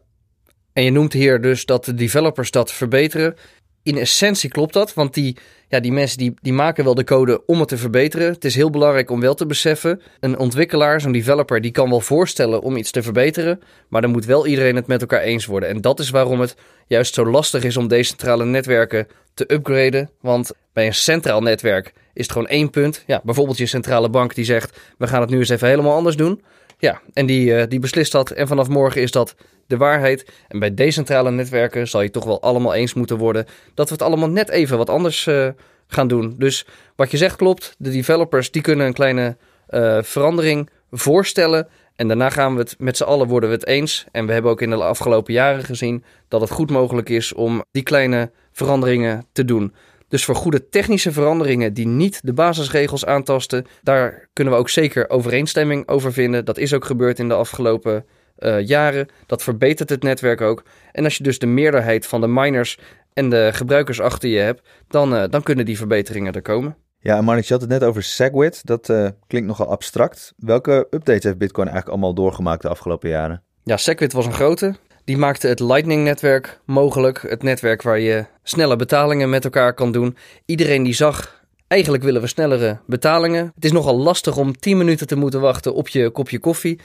[0.72, 3.34] en je noemt hier dus dat de developers dat verbeteren.
[3.82, 5.36] In essentie klopt dat, want die
[5.70, 8.32] ja, die mensen die, die maken wel de code om het te verbeteren.
[8.32, 12.00] Het is heel belangrijk om wel te beseffen, een ontwikkelaar, zo'n developer, die kan wel
[12.00, 15.68] voorstellen om iets te verbeteren, maar dan moet wel iedereen het met elkaar eens worden.
[15.68, 20.52] En dat is waarom het juist zo lastig is om decentrale netwerken te upgraden, want
[20.72, 23.04] bij een centraal netwerk is het gewoon één punt.
[23.06, 26.16] Ja, bijvoorbeeld je centrale bank die zegt, we gaan het nu eens even helemaal anders
[26.16, 26.42] doen.
[26.80, 29.34] Ja, en die, uh, die beslist dat en vanaf morgen is dat
[29.66, 30.32] de waarheid.
[30.48, 34.02] En bij decentrale netwerken zal je toch wel allemaal eens moeten worden dat we het
[34.02, 35.48] allemaal net even wat anders uh,
[35.86, 36.34] gaan doen.
[36.38, 36.66] Dus
[36.96, 37.74] wat je zegt klopt.
[37.78, 39.36] De developers die kunnen een kleine
[39.70, 41.68] uh, verandering voorstellen.
[41.96, 44.06] En daarna gaan we het met z'n allen worden we het eens.
[44.12, 47.64] En we hebben ook in de afgelopen jaren gezien dat het goed mogelijk is om
[47.70, 49.74] die kleine veranderingen te doen.
[50.10, 55.10] Dus voor goede technische veranderingen die niet de basisregels aantasten, daar kunnen we ook zeker
[55.10, 56.44] overeenstemming over vinden.
[56.44, 58.04] Dat is ook gebeurd in de afgelopen
[58.38, 59.08] uh, jaren.
[59.26, 60.62] Dat verbetert het netwerk ook.
[60.92, 62.78] En als je dus de meerderheid van de miners
[63.12, 66.76] en de gebruikers achter je hebt, dan, uh, dan kunnen die verbeteringen er komen.
[66.98, 68.66] Ja, en Marnix, je had het net over SegWit.
[68.66, 70.32] Dat uh, klinkt nogal abstract.
[70.36, 73.42] Welke updates heeft Bitcoin eigenlijk allemaal doorgemaakt de afgelopen jaren?
[73.64, 74.74] Ja, SegWit was een grote.
[75.04, 77.22] Die maakte het Lightning-netwerk mogelijk.
[77.28, 80.16] Het netwerk waar je snelle betalingen met elkaar kan doen.
[80.46, 83.52] Iedereen die zag, eigenlijk willen we snellere betalingen.
[83.54, 86.80] Het is nogal lastig om 10 minuten te moeten wachten op je kopje koffie.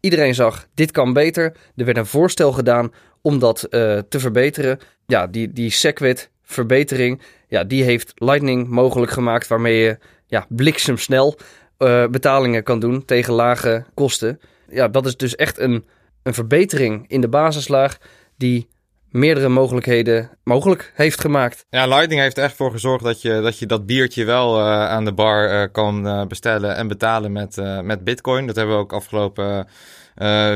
[0.00, 1.52] Iedereen zag, dit kan beter.
[1.76, 4.78] Er werd een voorstel gedaan om dat uh, te verbeteren.
[5.06, 11.38] Ja, die, die Segwit verbetering, ja, die heeft Lightning mogelijk gemaakt waarmee je ja, bliksemsnel
[11.78, 14.40] uh, betalingen kan doen tegen lage kosten.
[14.68, 15.84] Ja, dat is dus echt een,
[16.28, 17.98] een verbetering in de basislaag
[18.36, 18.68] die
[19.10, 21.66] meerdere mogelijkheden mogelijk heeft gemaakt.
[21.70, 25.04] Ja, Lightning heeft echt voor gezorgd dat je dat, je dat biertje wel uh, aan
[25.04, 28.46] de bar uh, kan uh, bestellen en betalen met, met Bitcoin.
[28.46, 29.68] Dat hebben we ook afgelopen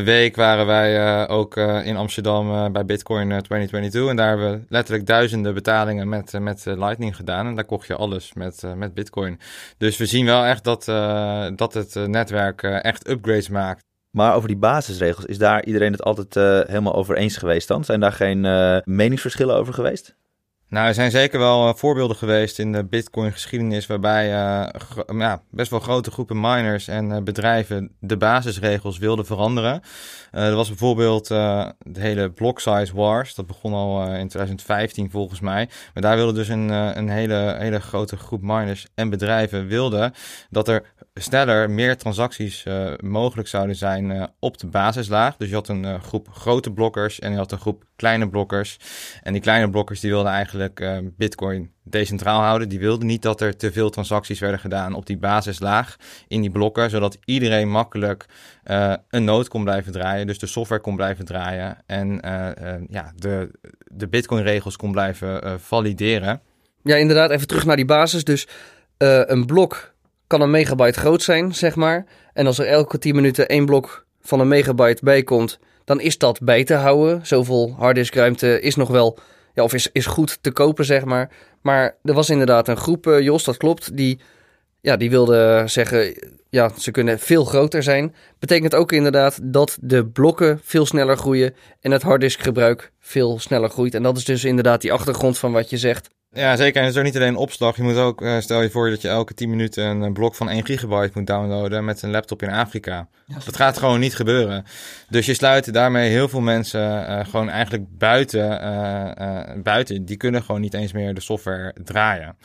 [0.04, 4.10] week waren wij ook in Amsterdam bij Bitcoin 2022.
[4.10, 7.46] En daar hebben we letterlijk duizenden betalingen met, met Lightning gedaan.
[7.46, 9.40] En daar kocht je alles met, met Bitcoin.
[9.78, 10.84] Dus we zien wel echt dat,
[11.56, 13.91] dat het netwerk echt upgrades maakt.
[14.12, 17.84] Maar over die basisregels, is daar iedereen het altijd uh, helemaal over eens geweest dan?
[17.84, 20.16] Zijn daar geen uh, meningsverschillen over geweest?
[20.68, 24.26] Nou, er zijn zeker wel uh, voorbeelden geweest in de Bitcoin-geschiedenis waarbij
[25.16, 29.82] ja, best wel grote groepen miners en bedrijven de basisregels wilden veranderen.
[30.30, 35.68] er was bijvoorbeeld de hele block size wars, dat begon al in 2015 volgens mij.
[35.94, 40.12] Maar daar wilde dus een, een hele, hele grote groep miners en bedrijven wilden
[40.50, 45.36] dat er sneller meer transacties uh, mogelijk zouden zijn uh, op de basislaag.
[45.36, 48.76] Dus je had een uh, groep grote blokkers en je had een groep kleine blokkers.
[49.22, 52.68] En die kleine blokkers die wilden eigenlijk Bitcoin decentraal houden.
[52.68, 55.96] Die wilden niet dat er te veel transacties werden gedaan op die basislaag
[56.28, 58.26] in die blokken, zodat iedereen makkelijk
[59.08, 60.26] een node kon blijven draaien.
[60.26, 62.18] Dus de software kon blijven draaien en
[62.90, 63.50] ja, de,
[63.84, 66.40] de Bitcoin-regels kon blijven valideren.
[66.82, 67.30] Ja, inderdaad.
[67.30, 68.24] Even terug naar die basis.
[68.24, 68.48] Dus
[68.98, 69.91] een blok
[70.32, 72.06] kan een megabyte groot zijn, zeg maar.
[72.32, 76.18] En als er elke 10 minuten één blok van een megabyte bij komt, dan is
[76.18, 77.26] dat bij te houden.
[77.26, 79.18] Zoveel harddiskruimte is nog wel,
[79.54, 81.30] ja, of is, is goed te kopen, zeg maar.
[81.62, 84.20] Maar er was inderdaad een groep, uh, Jos, dat klopt, die,
[84.80, 86.14] ja, die wilde zeggen,
[86.48, 88.14] ja, ze kunnen veel groter zijn.
[88.38, 93.94] Betekent ook inderdaad dat de blokken veel sneller groeien en het harddiskgebruik veel sneller groeit.
[93.94, 96.10] En dat is dus inderdaad die achtergrond van wat je zegt.
[96.34, 96.76] Ja, zeker.
[96.76, 97.76] En het is ook niet alleen opslag.
[97.76, 100.48] Je moet ook, uh, stel je voor dat je elke 10 minuten een blok van
[100.48, 103.08] 1 gigabyte moet downloaden met een laptop in Afrika.
[103.44, 104.64] dat gaat gewoon niet gebeuren.
[105.08, 110.04] Dus je sluit daarmee heel veel mensen uh, gewoon eigenlijk buiten, uh, buiten.
[110.04, 112.36] Die kunnen gewoon niet eens meer de software draaien.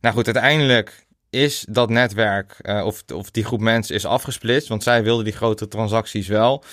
[0.00, 5.02] Nou goed, uiteindelijk is dat netwerk of, of die groep mensen is afgesplitst, want zij
[5.02, 6.64] wilden die grote transacties wel.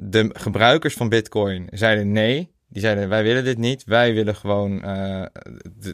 [0.00, 2.50] de gebruikers van Bitcoin zeiden nee.
[2.70, 3.84] Die zeiden, wij willen dit niet.
[3.84, 5.24] Wij willen gewoon uh,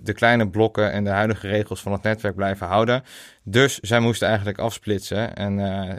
[0.02, 3.02] de, kleine blokken en de huidige regels van het netwerk blijven houden.
[3.44, 5.36] Dus zij moesten eigenlijk afsplitsen.
[5.36, 5.94] En uh,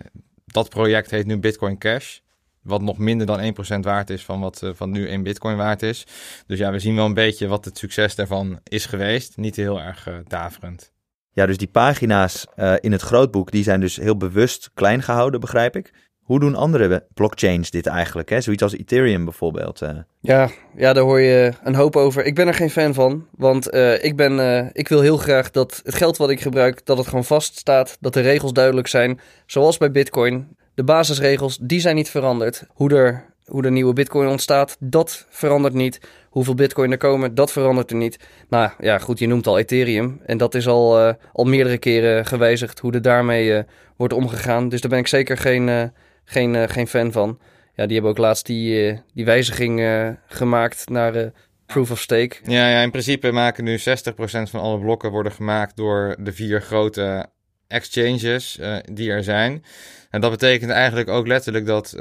[0.46, 2.20] dat project heet nu Bitcoin Cash.
[2.62, 6.06] wat nog minder dan 1% waard is van wat van nu 1 bitcoin waard is.
[6.48, 9.38] Dus ja, we zien wel een beetje wat het succes daarvan is geweest.
[9.38, 10.92] Niet heel erg daverend.
[11.32, 12.48] Ja, dus die pagina's
[12.80, 15.94] in het grootboek, die zijn dus heel bewust klein gehouden, begrijp ik.
[16.28, 18.30] Hoe doen andere blockchains dit eigenlijk?
[18.30, 18.42] Hè?
[18.42, 19.82] Zoiets als Ethereum bijvoorbeeld.
[19.82, 19.90] Uh.
[20.20, 22.26] Ja, ja, daar hoor je een hoop over.
[22.26, 25.52] Ik ben er geen fan van, want uh, ik, ben, uh, ik wil heel graag
[25.52, 29.20] dat het geld wat ik gebruik, dat het gewoon vaststaat, dat de regels duidelijk zijn.
[29.46, 30.56] Zoals bij Bitcoin.
[30.74, 32.64] De basisregels, die zijn niet veranderd.
[32.74, 36.00] Hoe er, hoe de nieuwe Bitcoin ontstaat, dat verandert niet.
[36.30, 38.20] Hoeveel Bitcoin er komen, dat verandert er niet.
[38.50, 40.22] Nou ja, goed, je noemt al Ethereum.
[40.26, 43.64] En dat is al, al meerdere keren gewijzigd hoe er daarmee
[43.96, 44.70] wordt omgegaan.
[44.70, 45.92] Dus daar ben ik zeker geen
[46.30, 47.40] geen, uh, geen fan van.
[47.74, 51.32] Ja, die hebben ook laatst die, uh, die wijziging uh, gemaakt naar
[51.66, 52.36] proof of stake.
[52.44, 53.82] Ja, ja, in principe maken nu 60%
[54.22, 57.30] van alle blokken worden gemaakt door de vier grote
[57.68, 58.60] exchanges
[58.92, 59.64] die er zijn.
[60.10, 61.94] En dat betekent eigenlijk ook letterlijk dat,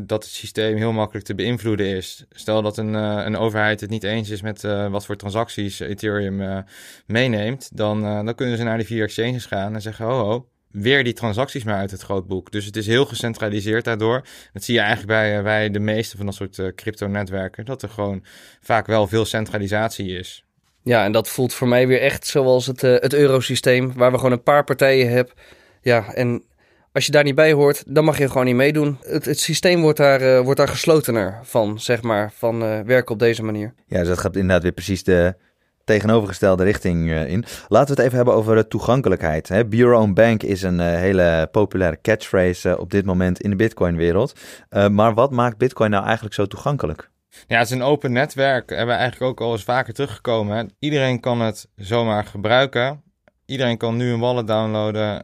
[0.00, 2.24] dat het systeem heel makkelijk te beïnvloeden is.
[2.30, 6.64] Stel dat een, een overheid het niet eens is met wat voor transacties Ethereum
[7.06, 11.04] meeneemt, dan, dan kunnen ze naar die vier exchanges gaan en zeggen: ho, ho, weer
[11.04, 12.50] die transacties maar uit het grootboek.
[12.52, 14.24] Dus het is heel gecentraliseerd daardoor.
[14.52, 17.64] Dat zie je eigenlijk bij, eh, bij de meeste van dat soort uh, crypto-netwerken.
[17.64, 18.24] Dat er gewoon
[18.60, 20.44] vaak wel veel centralisatie is.
[20.82, 24.16] Ja, en dat voelt voor mij weer echt zoals het, uh, het eurosysteem, waar we
[24.16, 25.34] gewoon een paar partijen hebben.
[25.80, 26.44] Ja, en
[26.92, 28.98] als je daar niet bij hoort, dan mag je gewoon niet meedoen.
[29.00, 33.12] Het, het systeem wordt daar, uh, wordt daar geslotener van, zeg maar, van uh, werken
[33.12, 33.74] op deze manier.
[33.86, 35.34] Ja, dus dat gaat inderdaad weer precies de,
[35.84, 37.44] tegenovergestelde richting uh, in.
[37.68, 39.48] Laten we het even hebben over toegankelijkheid.
[39.48, 39.64] Hè.
[39.64, 43.56] Be your own bank is een uh, hele populaire catchphrase op dit moment in de
[43.56, 44.32] Bitcoin-wereld.
[44.90, 47.10] maar wat maakt Bitcoin nou eigenlijk zo toegankelijk?
[47.46, 48.68] Ja, het is een open netwerk.
[48.70, 50.70] Hebben we eigenlijk ook al eens vaker teruggekomen.
[50.78, 53.02] Iedereen kan het zomaar gebruiken.
[53.46, 55.22] Iedereen kan nu een wallet downloaden,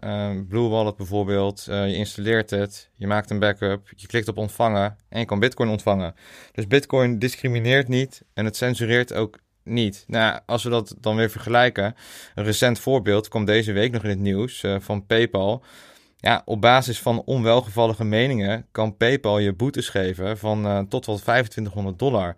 [0.48, 1.64] Blue Wallet bijvoorbeeld.
[1.64, 5.68] je installeert het, je maakt een backup, je klikt op ontvangen en je kan Bitcoin
[5.68, 6.14] ontvangen.
[6.52, 10.04] Dus Bitcoin discrimineert niet en het censureert ook niet.
[10.06, 11.94] Nou, als we dat dan weer vergelijken.
[12.34, 15.62] Een recent voorbeeld kwam deze week nog in het nieuws uh, van PayPal.
[16.16, 21.16] Ja, op basis van onwelgevallige meningen kan PayPal je boetes geven van uh, tot wel
[21.16, 22.36] 2500 dollar.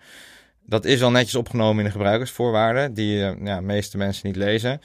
[0.66, 4.81] Dat is al netjes opgenomen in de gebruikersvoorwaarden, die de meeste mensen niet lezen.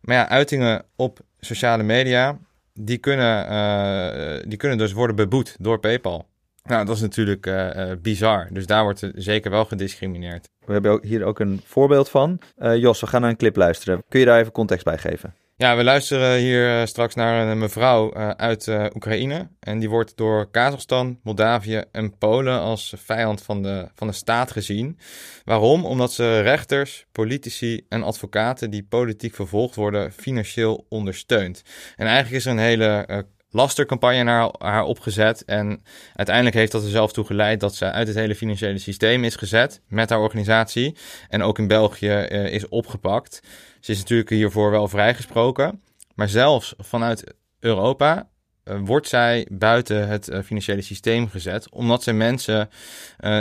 [0.00, 2.38] Maar ja, uitingen op sociale media,
[2.74, 6.29] die kunnen, die kunnen dus worden beboet door PayPal.
[6.62, 8.48] Nou, dat is natuurlijk uh, bizar.
[8.52, 10.48] Dus daar wordt zeker wel gediscrimineerd.
[10.64, 12.40] We hebben hier ook een voorbeeld van.
[12.58, 14.02] Uh, Jos, we gaan naar een clip luisteren.
[14.08, 15.34] Kun je daar even context bij geven?
[15.56, 19.48] Ja, we luisteren hier straks naar een mevrouw uit Oekraïne.
[19.60, 24.50] En die wordt door Kazachstan, Moldavië en Polen als vijand van de, van de staat
[24.50, 24.98] gezien.
[25.44, 25.84] Waarom?
[25.84, 31.62] Omdat ze rechters, politici en advocaten die politiek vervolgd worden, financieel ondersteunt.
[31.96, 35.44] En eigenlijk is er een hele lastercampagne naar haar opgezet.
[35.44, 35.82] En
[36.14, 39.36] uiteindelijk heeft dat er zelf toe geleid dat ze uit het hele financiële systeem is
[39.36, 40.96] gezet met haar organisatie.
[41.28, 43.40] En ook in België uh, is opgepakt.
[43.80, 45.82] Ze is natuurlijk hiervoor wel vrijgesproken.
[46.14, 48.28] Maar zelfs vanuit Europa
[48.64, 51.70] uh, wordt zij buiten het uh, financiële systeem gezet.
[51.70, 52.70] Omdat ze mensen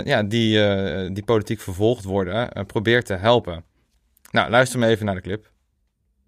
[0.04, 0.60] ja, die,
[1.12, 3.64] die politiek vervolgd worden probeert te helpen.
[4.32, 5.50] Nou, luister maar even naar de clip.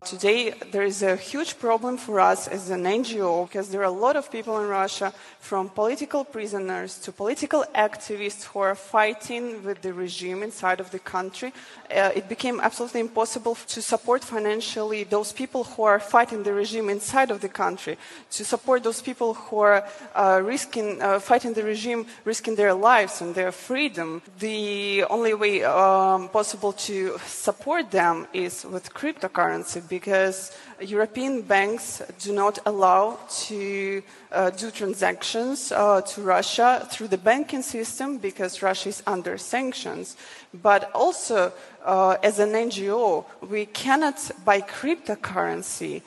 [0.04, 4.02] Today, there is a huge problem for us as an NGO because there are a
[4.08, 9.84] lot of people in Russia, from political prisoners to political activists, who are fighting with
[9.84, 11.54] the regime inside of the country.
[11.96, 16.90] Uh, it became absolutely impossible to support financially those people who are fighting the regime
[16.90, 17.96] inside of the country,
[18.32, 19.86] to support those people who are
[20.16, 24.24] uh, risking, uh, fighting the regime, risking their lives and their freedom.
[24.40, 32.32] The only way um, possible to support them is with cryptocurrency because European banks do
[32.32, 38.88] not allow to uh, do transactions uh, to Russia through the banking system because Russia
[38.88, 40.16] is under sanctions.
[40.54, 41.52] But also,
[41.84, 46.02] uh, as an NGO, we cannot buy cryptocurrency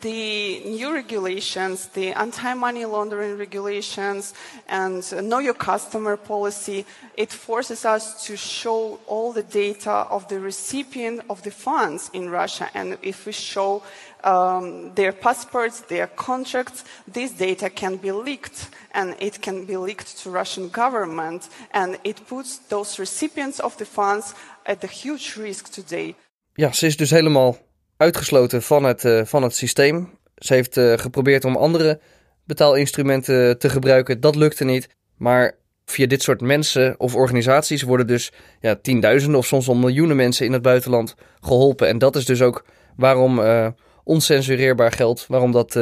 [0.00, 4.34] the new regulations, the anti-money laundering regulations,
[4.68, 6.84] and know your customer policy,
[7.16, 12.30] it forces us to show all the data of the recipient of the funds in
[12.30, 12.68] Russia.
[12.74, 13.82] And if we show
[14.24, 20.18] um, their passports, their contracts, this data can be leaked and it can be leaked
[20.22, 24.34] to Russian government and it puts those recipients of the funds
[24.66, 26.14] at a huge risk today.
[26.54, 27.56] Ja, ze is dus helemaal
[28.00, 30.18] uitgesloten van het, uh, van het systeem.
[30.36, 32.00] Ze heeft uh, geprobeerd om andere
[32.44, 34.20] betaalinstrumenten te gebruiken.
[34.20, 34.88] Dat lukte niet.
[35.16, 40.16] Maar via dit soort mensen of organisaties worden dus ja, tienduizenden of soms wel miljoenen
[40.16, 41.88] mensen in het buitenland geholpen.
[41.88, 42.64] En dat is dus ook
[42.96, 43.68] waarom uh,
[44.04, 45.78] oncensureerbaar geld, waarom dat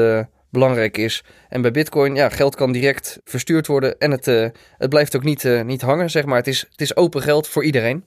[0.50, 1.24] belangrijk is.
[1.48, 4.24] En bij Bitcoin, ja, geld kan direct verstuurd worden en het,
[4.78, 6.36] het blijft ook niet, niet hangen, zeg maar.
[6.36, 8.04] Het is, het is open geld voor iedereen.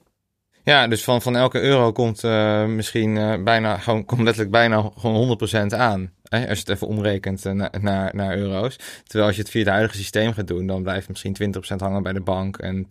[0.64, 5.38] Ja, dus van, van elke euro komt uh, misschien bijna, gewoon, komt letterlijk bijna gewoon
[5.72, 6.10] 100% aan.
[6.22, 8.76] Hè, als je het even omrekent naar, naar, naar euro's.
[9.04, 12.02] Terwijl als je het via het huidige systeem gaat doen, dan blijft misschien 20% hangen
[12.02, 12.86] bij de bank en 10%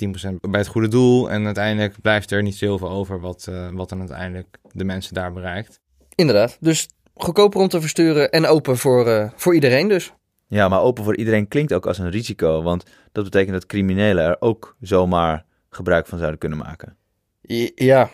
[0.49, 1.29] bij het goede doel.
[1.29, 5.79] En uiteindelijk blijft er niet zoveel over wat, wat dan uiteindelijk de mensen daar bereikt.
[6.15, 10.13] Inderdaad, dus goedkoper om te versturen en open voor, uh, voor iedereen dus.
[10.47, 14.23] Ja, maar open voor iedereen klinkt ook als een risico, want dat betekent dat criminelen
[14.23, 16.97] er ook zomaar gebruik van zouden kunnen maken.
[17.75, 18.09] Ja,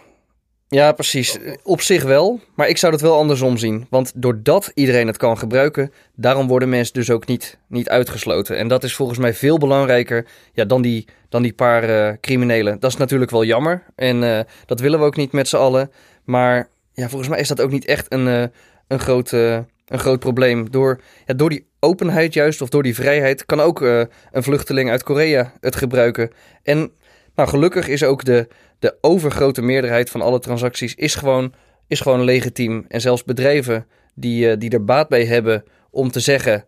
[0.70, 1.38] ja, precies.
[1.64, 3.88] Op zich wel, maar ik zou het wel andersom zien.
[3.90, 8.58] Want doordat iedereen het kan gebruiken, daarom worden mensen dus ook niet, niet uitgesloten.
[8.58, 12.80] En dat is volgens mij veel belangrijker ja, dan, die, dan die paar uh, criminelen.
[12.80, 15.92] Dat is natuurlijk wel jammer en uh, dat willen we ook niet met z'n allen.
[16.24, 18.44] Maar ja, volgens mij is dat ook niet echt een, uh,
[18.88, 20.72] een, groot, een groot probleem.
[20.72, 25.04] Door, ja, door die openheid juist, of door die vrijheid, kan ook een vluchteling uit
[25.04, 26.32] Korea het gebruiken.
[26.64, 26.92] En
[27.38, 28.48] nou, gelukkig is ook de,
[28.80, 31.54] de overgrote meerderheid van alle transacties is gewoon,
[31.88, 32.86] is gewoon legitiem.
[32.88, 36.66] En zelfs bedrijven die, die er baat bij hebben om te zeggen...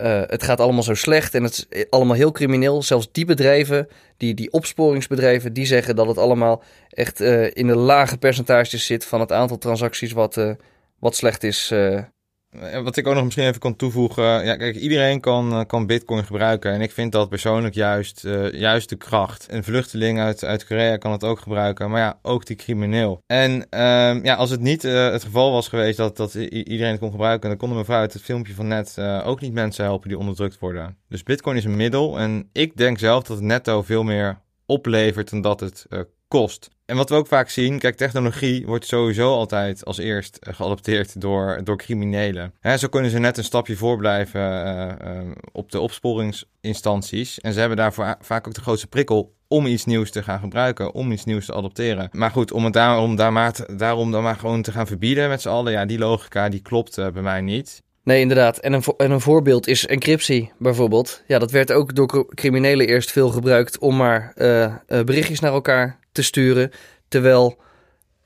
[0.00, 2.82] Uh, het gaat allemaal zo slecht en het is allemaal heel crimineel.
[2.82, 7.20] Zelfs die bedrijven, die, die opsporingsbedrijven, die zeggen dat het allemaal echt
[7.52, 10.40] in de lage percentages zit van het aantal transacties wat,
[10.98, 11.72] wat slecht is.
[12.82, 14.44] Wat ik ook nog misschien even kan toevoegen.
[14.44, 16.72] Ja, kijk, iedereen kan, kan Bitcoin gebruiken.
[16.72, 19.46] En ik vind dat persoonlijk juist, uh, juist de kracht.
[19.50, 21.90] Een vluchteling uit, uit Korea kan het ook gebruiken.
[21.90, 23.22] Maar ja, ook die crimineel.
[23.26, 27.00] En um, ja, als het niet uh, het geval was geweest dat, dat iedereen het
[27.00, 27.48] kon gebruiken.
[27.48, 30.58] dan kon de mevrouw uit het filmpje van net ook niet mensen helpen die onderdrukt
[30.58, 30.96] worden.
[31.08, 32.18] Dus Bitcoin is een middel.
[32.18, 35.86] En ik denk zelf dat het netto veel meer oplevert dan dat het
[36.28, 36.68] kost.
[36.86, 41.60] En wat we ook vaak zien, kijk, technologie wordt sowieso altijd als eerst geadopteerd door,
[41.64, 42.54] door criminelen.
[42.60, 47.40] Hè, zo kunnen ze net een stapje voorblijven uh, uh, op de opsporingsinstanties.
[47.40, 50.94] En ze hebben daarvoor vaak ook de grootste prikkel om iets nieuws te gaan gebruiken,
[50.94, 52.08] om iets nieuws te adopteren.
[52.12, 55.42] Maar goed, om het daarom, daar maar, daarom dan maar gewoon te gaan verbieden met
[55.42, 57.82] z'n allen, ja, die logica die klopt bij mij niet.
[58.02, 58.58] Nee, inderdaad.
[58.58, 61.22] En een, en een voorbeeld is encryptie bijvoorbeeld.
[61.26, 64.32] Ja, dat werd ook door criminelen eerst veel gebruikt om maar
[64.86, 66.70] berichtjes naar elkaar te sturen.
[67.08, 67.56] Terwijl,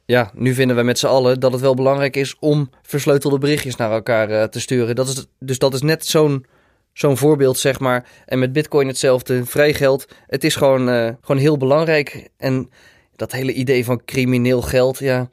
[0.04, 3.76] ja, nu vinden we met z'n allen dat het wel belangrijk is om versleutelde berichtjes
[3.76, 4.94] naar elkaar uh, te sturen.
[4.94, 6.46] Dat is, dus dat is net zo'n
[6.92, 8.08] zo'n voorbeeld, zeg maar.
[8.26, 10.06] En met Bitcoin hetzelfde, vrij geld.
[10.26, 10.86] Het is gewoon,
[11.20, 12.28] gewoon heel belangrijk.
[12.36, 12.70] En
[13.16, 15.28] dat hele idee van crimineel geld, ja,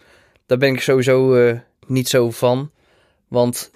[0.46, 1.36] daar ben ik sowieso
[1.88, 2.72] niet zo van.
[3.28, 3.72] Want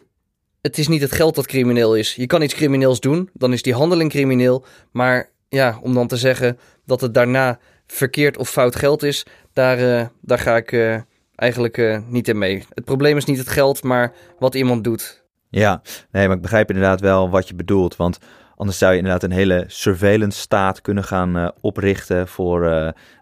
[0.61, 2.15] het is niet het geld dat crimineel is.
[2.15, 4.65] Je kan iets crimineels doen, dan is die handeling crimineel.
[4.91, 7.59] Maar ja, om dan te zeggen dat het daarna
[7.91, 10.97] verkeerd of fout geld is, daar, uh, daar ga ik uh,
[11.35, 12.65] eigenlijk uh, niet in mee.
[12.73, 15.23] Het probleem is niet het geld, maar wat iemand doet.
[15.49, 15.81] Ja,
[16.11, 17.95] nee, maar ik begrijp inderdaad wel wat je bedoelt.
[17.95, 18.17] Want
[18.55, 22.59] Anders zou je inderdaad een hele surveillance staat kunnen gaan oprichten voor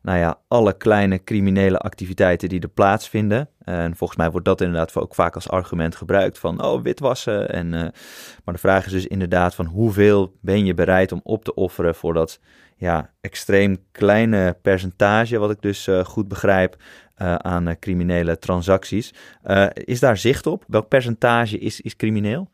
[0.01, 3.49] nou ja, alle kleine criminele activiteiten die er plaatsvinden.
[3.63, 7.49] En volgens mij wordt dat inderdaad ook vaak als argument gebruikt van oh, witwassen.
[7.49, 7.69] En,
[8.43, 11.95] maar de vraag is dus inderdaad van hoeveel ben je bereid om op te offeren
[11.95, 12.39] voor dat
[12.79, 16.75] ja, extreem kleine percentage, wat ik dus goed begrijp,
[17.37, 19.13] aan criminele transacties.
[19.73, 20.63] is daar zicht op?
[20.67, 22.51] Welk percentage is, is crimineel?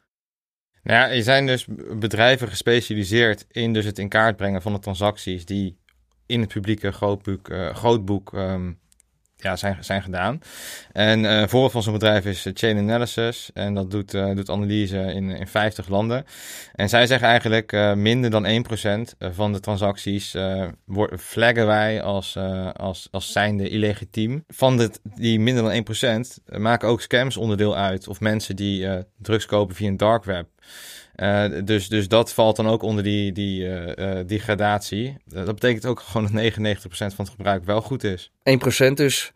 [0.84, 1.66] Nou ja, er zijn dus
[2.00, 5.78] bedrijven gespecialiseerd in dus het in kaart brengen van de transacties die
[6.26, 8.80] in het publieke grootboek, grootboek um,
[9.46, 10.41] ja, zijn, zijn gedaan.
[10.91, 13.50] En uh, een voorbeeld van zo'n bedrijf is Chain Analysis.
[13.54, 16.26] En dat doet, uh, doet analyse in, in 50 landen.
[16.74, 18.66] En zij zeggen eigenlijk minder dan
[19.14, 20.36] 1% van de transacties
[21.20, 22.38] flaggen wij als,
[22.74, 24.43] als, als zijnde illegitiem.
[24.48, 25.86] Van de, die minder dan
[26.52, 28.08] 1% maken ook scams onderdeel uit.
[28.08, 28.88] Of mensen die
[29.18, 30.48] drugs kopen via een dark web.
[31.16, 33.63] Uh, dus, dus dat valt dan ook onder die, die,
[33.95, 35.18] uh, die gradatie.
[35.26, 36.55] dat betekent ook gewoon dat 99%
[36.89, 38.32] van het gebruik wel goed is.
[38.88, 39.32] 1% dus.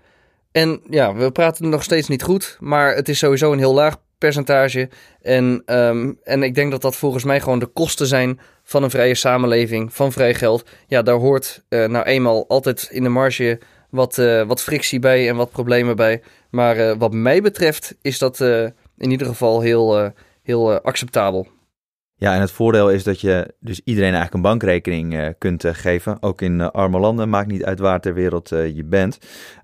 [0.52, 3.98] En ja, we praten nog steeds niet goed, maar het is sowieso een heel laag
[4.18, 4.90] percentage.
[5.22, 8.90] En, um, en ik denk dat dat volgens mij gewoon de kosten zijn van een
[8.90, 10.70] vrije samenleving, van vrij geld.
[10.88, 13.60] Ja, daar hoort nou eenmaal altijd in de marge
[13.90, 14.16] wat,
[14.48, 16.22] wat frictie bij en wat problemen bij.
[16.50, 18.40] Maar wat mij betreft is dat
[18.98, 20.14] in ieder geval heel,
[20.44, 21.48] heel acceptabel.
[22.20, 25.74] Ja, en het voordeel is dat je dus iedereen eigenlijk een bankrekening uh, kunt uh,
[25.74, 26.22] geven.
[26.22, 29.18] Ook in uh, arme landen, maakt niet uit waar ter wereld je bent.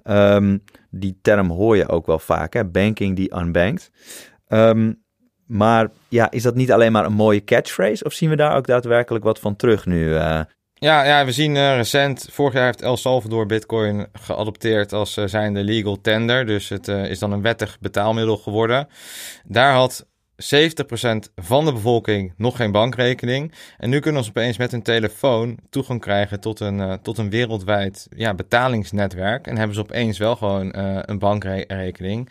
[0.04, 2.66] Um, die term hoor je ook wel vaak, hè?
[2.66, 3.92] banking die unbanked.
[4.48, 5.04] Um,
[5.46, 8.04] maar ja, is dat niet alleen maar een mooie catchphrase?
[8.04, 10.14] Of zien we daar ook daadwerkelijk wat van terug nu?
[10.14, 16.02] Ja, ja, we zien recent, vorig jaar heeft El Salvador Bitcoin geadopteerd als zijnde legal
[16.02, 16.46] tender.
[16.46, 18.88] Dus het is dan een wettig betaalmiddel geworden.
[19.46, 20.38] Daar had 70%
[21.36, 23.54] van de bevolking nog geen bankrekening.
[23.78, 27.30] En nu kunnen we opeens met een telefoon toegang krijgen tot een, uh, tot een
[27.30, 29.48] wereldwijd ja, betalingsnetwerk.
[29.48, 32.30] En hebben ze opeens wel gewoon uh, een bankrekening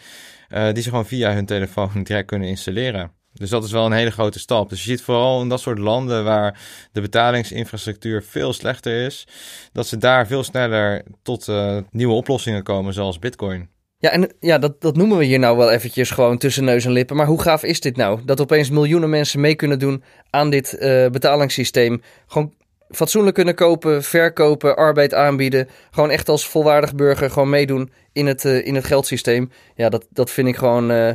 [0.48, 3.12] uh, die ze gewoon via hun telefoon direct kunnen installeren.
[3.32, 4.68] Dus dat is wel een hele grote stap.
[4.68, 6.60] Dus je ziet vooral in dat soort landen waar
[6.92, 9.26] de betalingsinfrastructuur veel slechter is,
[9.72, 11.52] dat ze daar veel sneller tot
[11.90, 13.73] nieuwe oplossingen komen, zoals Bitcoin.
[14.04, 16.92] Ja, en ja, dat, dat noemen we hier nou wel eventjes gewoon tussen neus en
[16.92, 17.16] lippen.
[17.16, 18.20] Maar hoe gaaf is dit nou?
[18.24, 22.02] Dat opeens miljoenen mensen mee kunnen doen aan dit uh, betalingssysteem.
[22.26, 22.54] Gewoon
[22.90, 25.68] fatsoenlijk kunnen kopen, verkopen, arbeid aanbieden.
[25.90, 29.50] Gewoon echt als volwaardig burger gewoon meedoen in het, uh, in het geldsysteem.
[29.74, 31.10] Ja, dat, dat vind ik gewoon uh,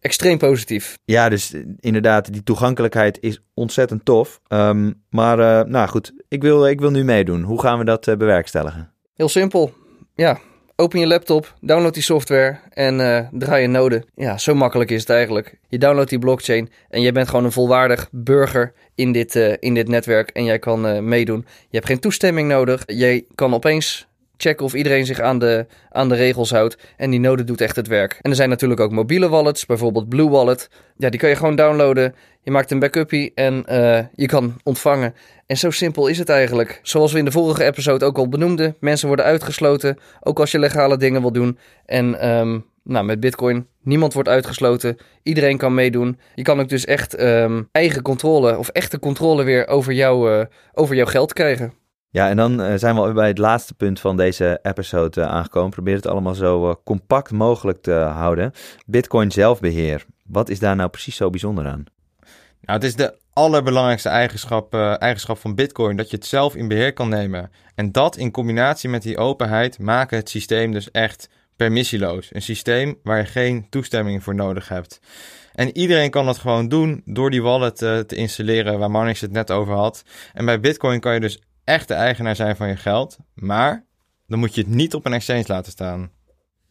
[0.00, 0.98] extreem positief.
[1.04, 4.40] Ja, dus inderdaad, die toegankelijkheid is ontzettend tof.
[4.48, 7.42] Um, maar nou goed, ik wil, ik wil nu meedoen.
[7.42, 8.92] Hoe gaan we dat bewerkstelligen?
[9.14, 9.72] Heel simpel.
[10.14, 10.38] Ja,
[10.76, 14.04] Open je laptop, download die software en uh, draai een node.
[14.14, 15.58] Ja, zo makkelijk is het eigenlijk.
[15.68, 19.74] Je downloadt die blockchain en jij bent gewoon een volwaardig burger in dit, uh, in
[19.74, 21.46] dit netwerk en jij kan uh, meedoen.
[21.46, 22.82] Je hebt geen toestemming nodig.
[22.86, 24.06] Jij kan opeens
[24.36, 26.78] checken of iedereen zich aan de, aan de regels houdt.
[26.96, 28.18] En die node doet echt het werk.
[28.22, 30.68] En er zijn natuurlijk ook mobiele wallets, bijvoorbeeld Blue Wallet.
[30.96, 32.14] Ja, die kan je gewoon downloaden.
[32.42, 35.14] Je maakt een backupie en uh, je kan ontvangen.
[35.46, 36.80] En zo simpel is het eigenlijk.
[36.82, 38.76] Zoals we in de vorige episode ook al benoemden.
[38.80, 41.58] Mensen worden uitgesloten, ook als je legale dingen wil doen.
[41.86, 44.96] En um, nou, met Bitcoin, niemand wordt uitgesloten.
[45.22, 46.18] Iedereen kan meedoen.
[46.34, 50.44] Je kan ook dus echt um, eigen controle of echte controle weer over, jou, uh,
[50.72, 51.83] over jouw geld krijgen.
[52.14, 55.70] Ja, en dan uh, zijn we bij het laatste punt van deze episode uh, aangekomen.
[55.70, 58.52] Probeer het allemaal zo uh, compact mogelijk te houden.
[58.86, 60.04] Bitcoin zelfbeheer.
[60.24, 61.84] Wat is daar nou precies zo bijzonder aan?
[62.60, 66.92] Nou, het is de allerbelangrijkste eigenschap, eigenschap van Bitcoin, dat je het zelf in beheer
[66.92, 67.50] kan nemen.
[67.74, 72.28] En dat in combinatie met die openheid maken het systeem dus echt permissieloos.
[72.32, 75.00] Een systeem waar je geen toestemming voor nodig hebt.
[75.52, 79.50] En iedereen kan dat gewoon doen door die wallet te installeren waar Marnix het net
[79.50, 80.02] over had.
[80.32, 83.16] En bij Bitcoin kan je dus echt de eigenaar zijn van je geld.
[83.34, 83.84] Maar
[84.26, 86.10] dan moet je het niet op een exchange laten staan.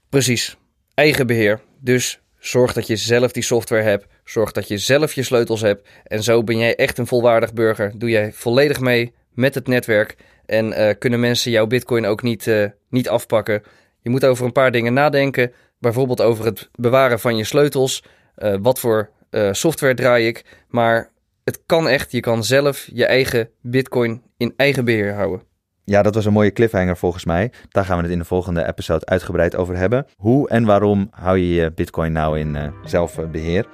[0.09, 0.57] Precies.
[0.93, 1.61] Eigen beheer.
[1.79, 4.07] Dus zorg dat je zelf die software hebt.
[4.23, 5.89] Zorg dat je zelf je sleutels hebt.
[6.03, 7.93] En zo ben jij echt een volwaardig burger.
[7.97, 10.15] Doe jij volledig mee met het netwerk.
[10.45, 13.63] En uh, kunnen mensen jouw bitcoin ook niet, uh, niet afpakken.
[14.01, 15.53] Je moet over een paar dingen nadenken.
[15.79, 18.03] Bijvoorbeeld over het bewaren van je sleutels.
[18.37, 19.09] Uh, wat voor
[19.51, 20.45] software draai ik.
[20.69, 21.11] Maar
[21.43, 22.11] het kan echt.
[22.11, 25.41] Je kan zelf je eigen bitcoin in eigen beheer houden.
[25.85, 27.51] Ja, dat was een mooie cliffhanger volgens mij.
[27.69, 30.05] Daar gaan we het in de volgende episode uitgebreid over hebben.
[30.15, 33.65] Hoe en waarom hou je je bitcoin nou in uh, zelfbeheer?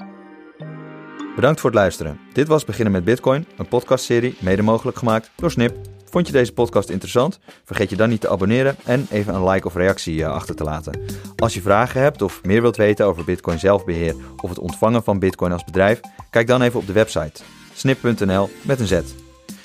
[1.36, 2.20] Bedankt voor het luisteren.
[2.34, 5.78] Dit was Beginnen met Bitcoin, een podcastserie mede mogelijk gemaakt door Snip.
[6.06, 7.40] Vond je deze podcast interessant?
[7.64, 10.64] Vergeet je dan niet te abonneren en even een like of reactie uh, achter te
[10.64, 11.02] laten.
[11.36, 15.20] Als je vragen hebt of meer wilt weten over Bitcoin zelfbeheer of het ontvangen van
[15.20, 16.00] Bitcoin als bedrijf,
[16.30, 17.42] kijk dan even op de website
[17.80, 19.00] snip.nl met een Z.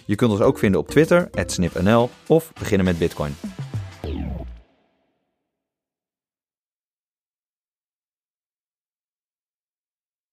[0.05, 3.35] Je kunt ons ook vinden op Twitter, snipnl of beginnen met Bitcoin.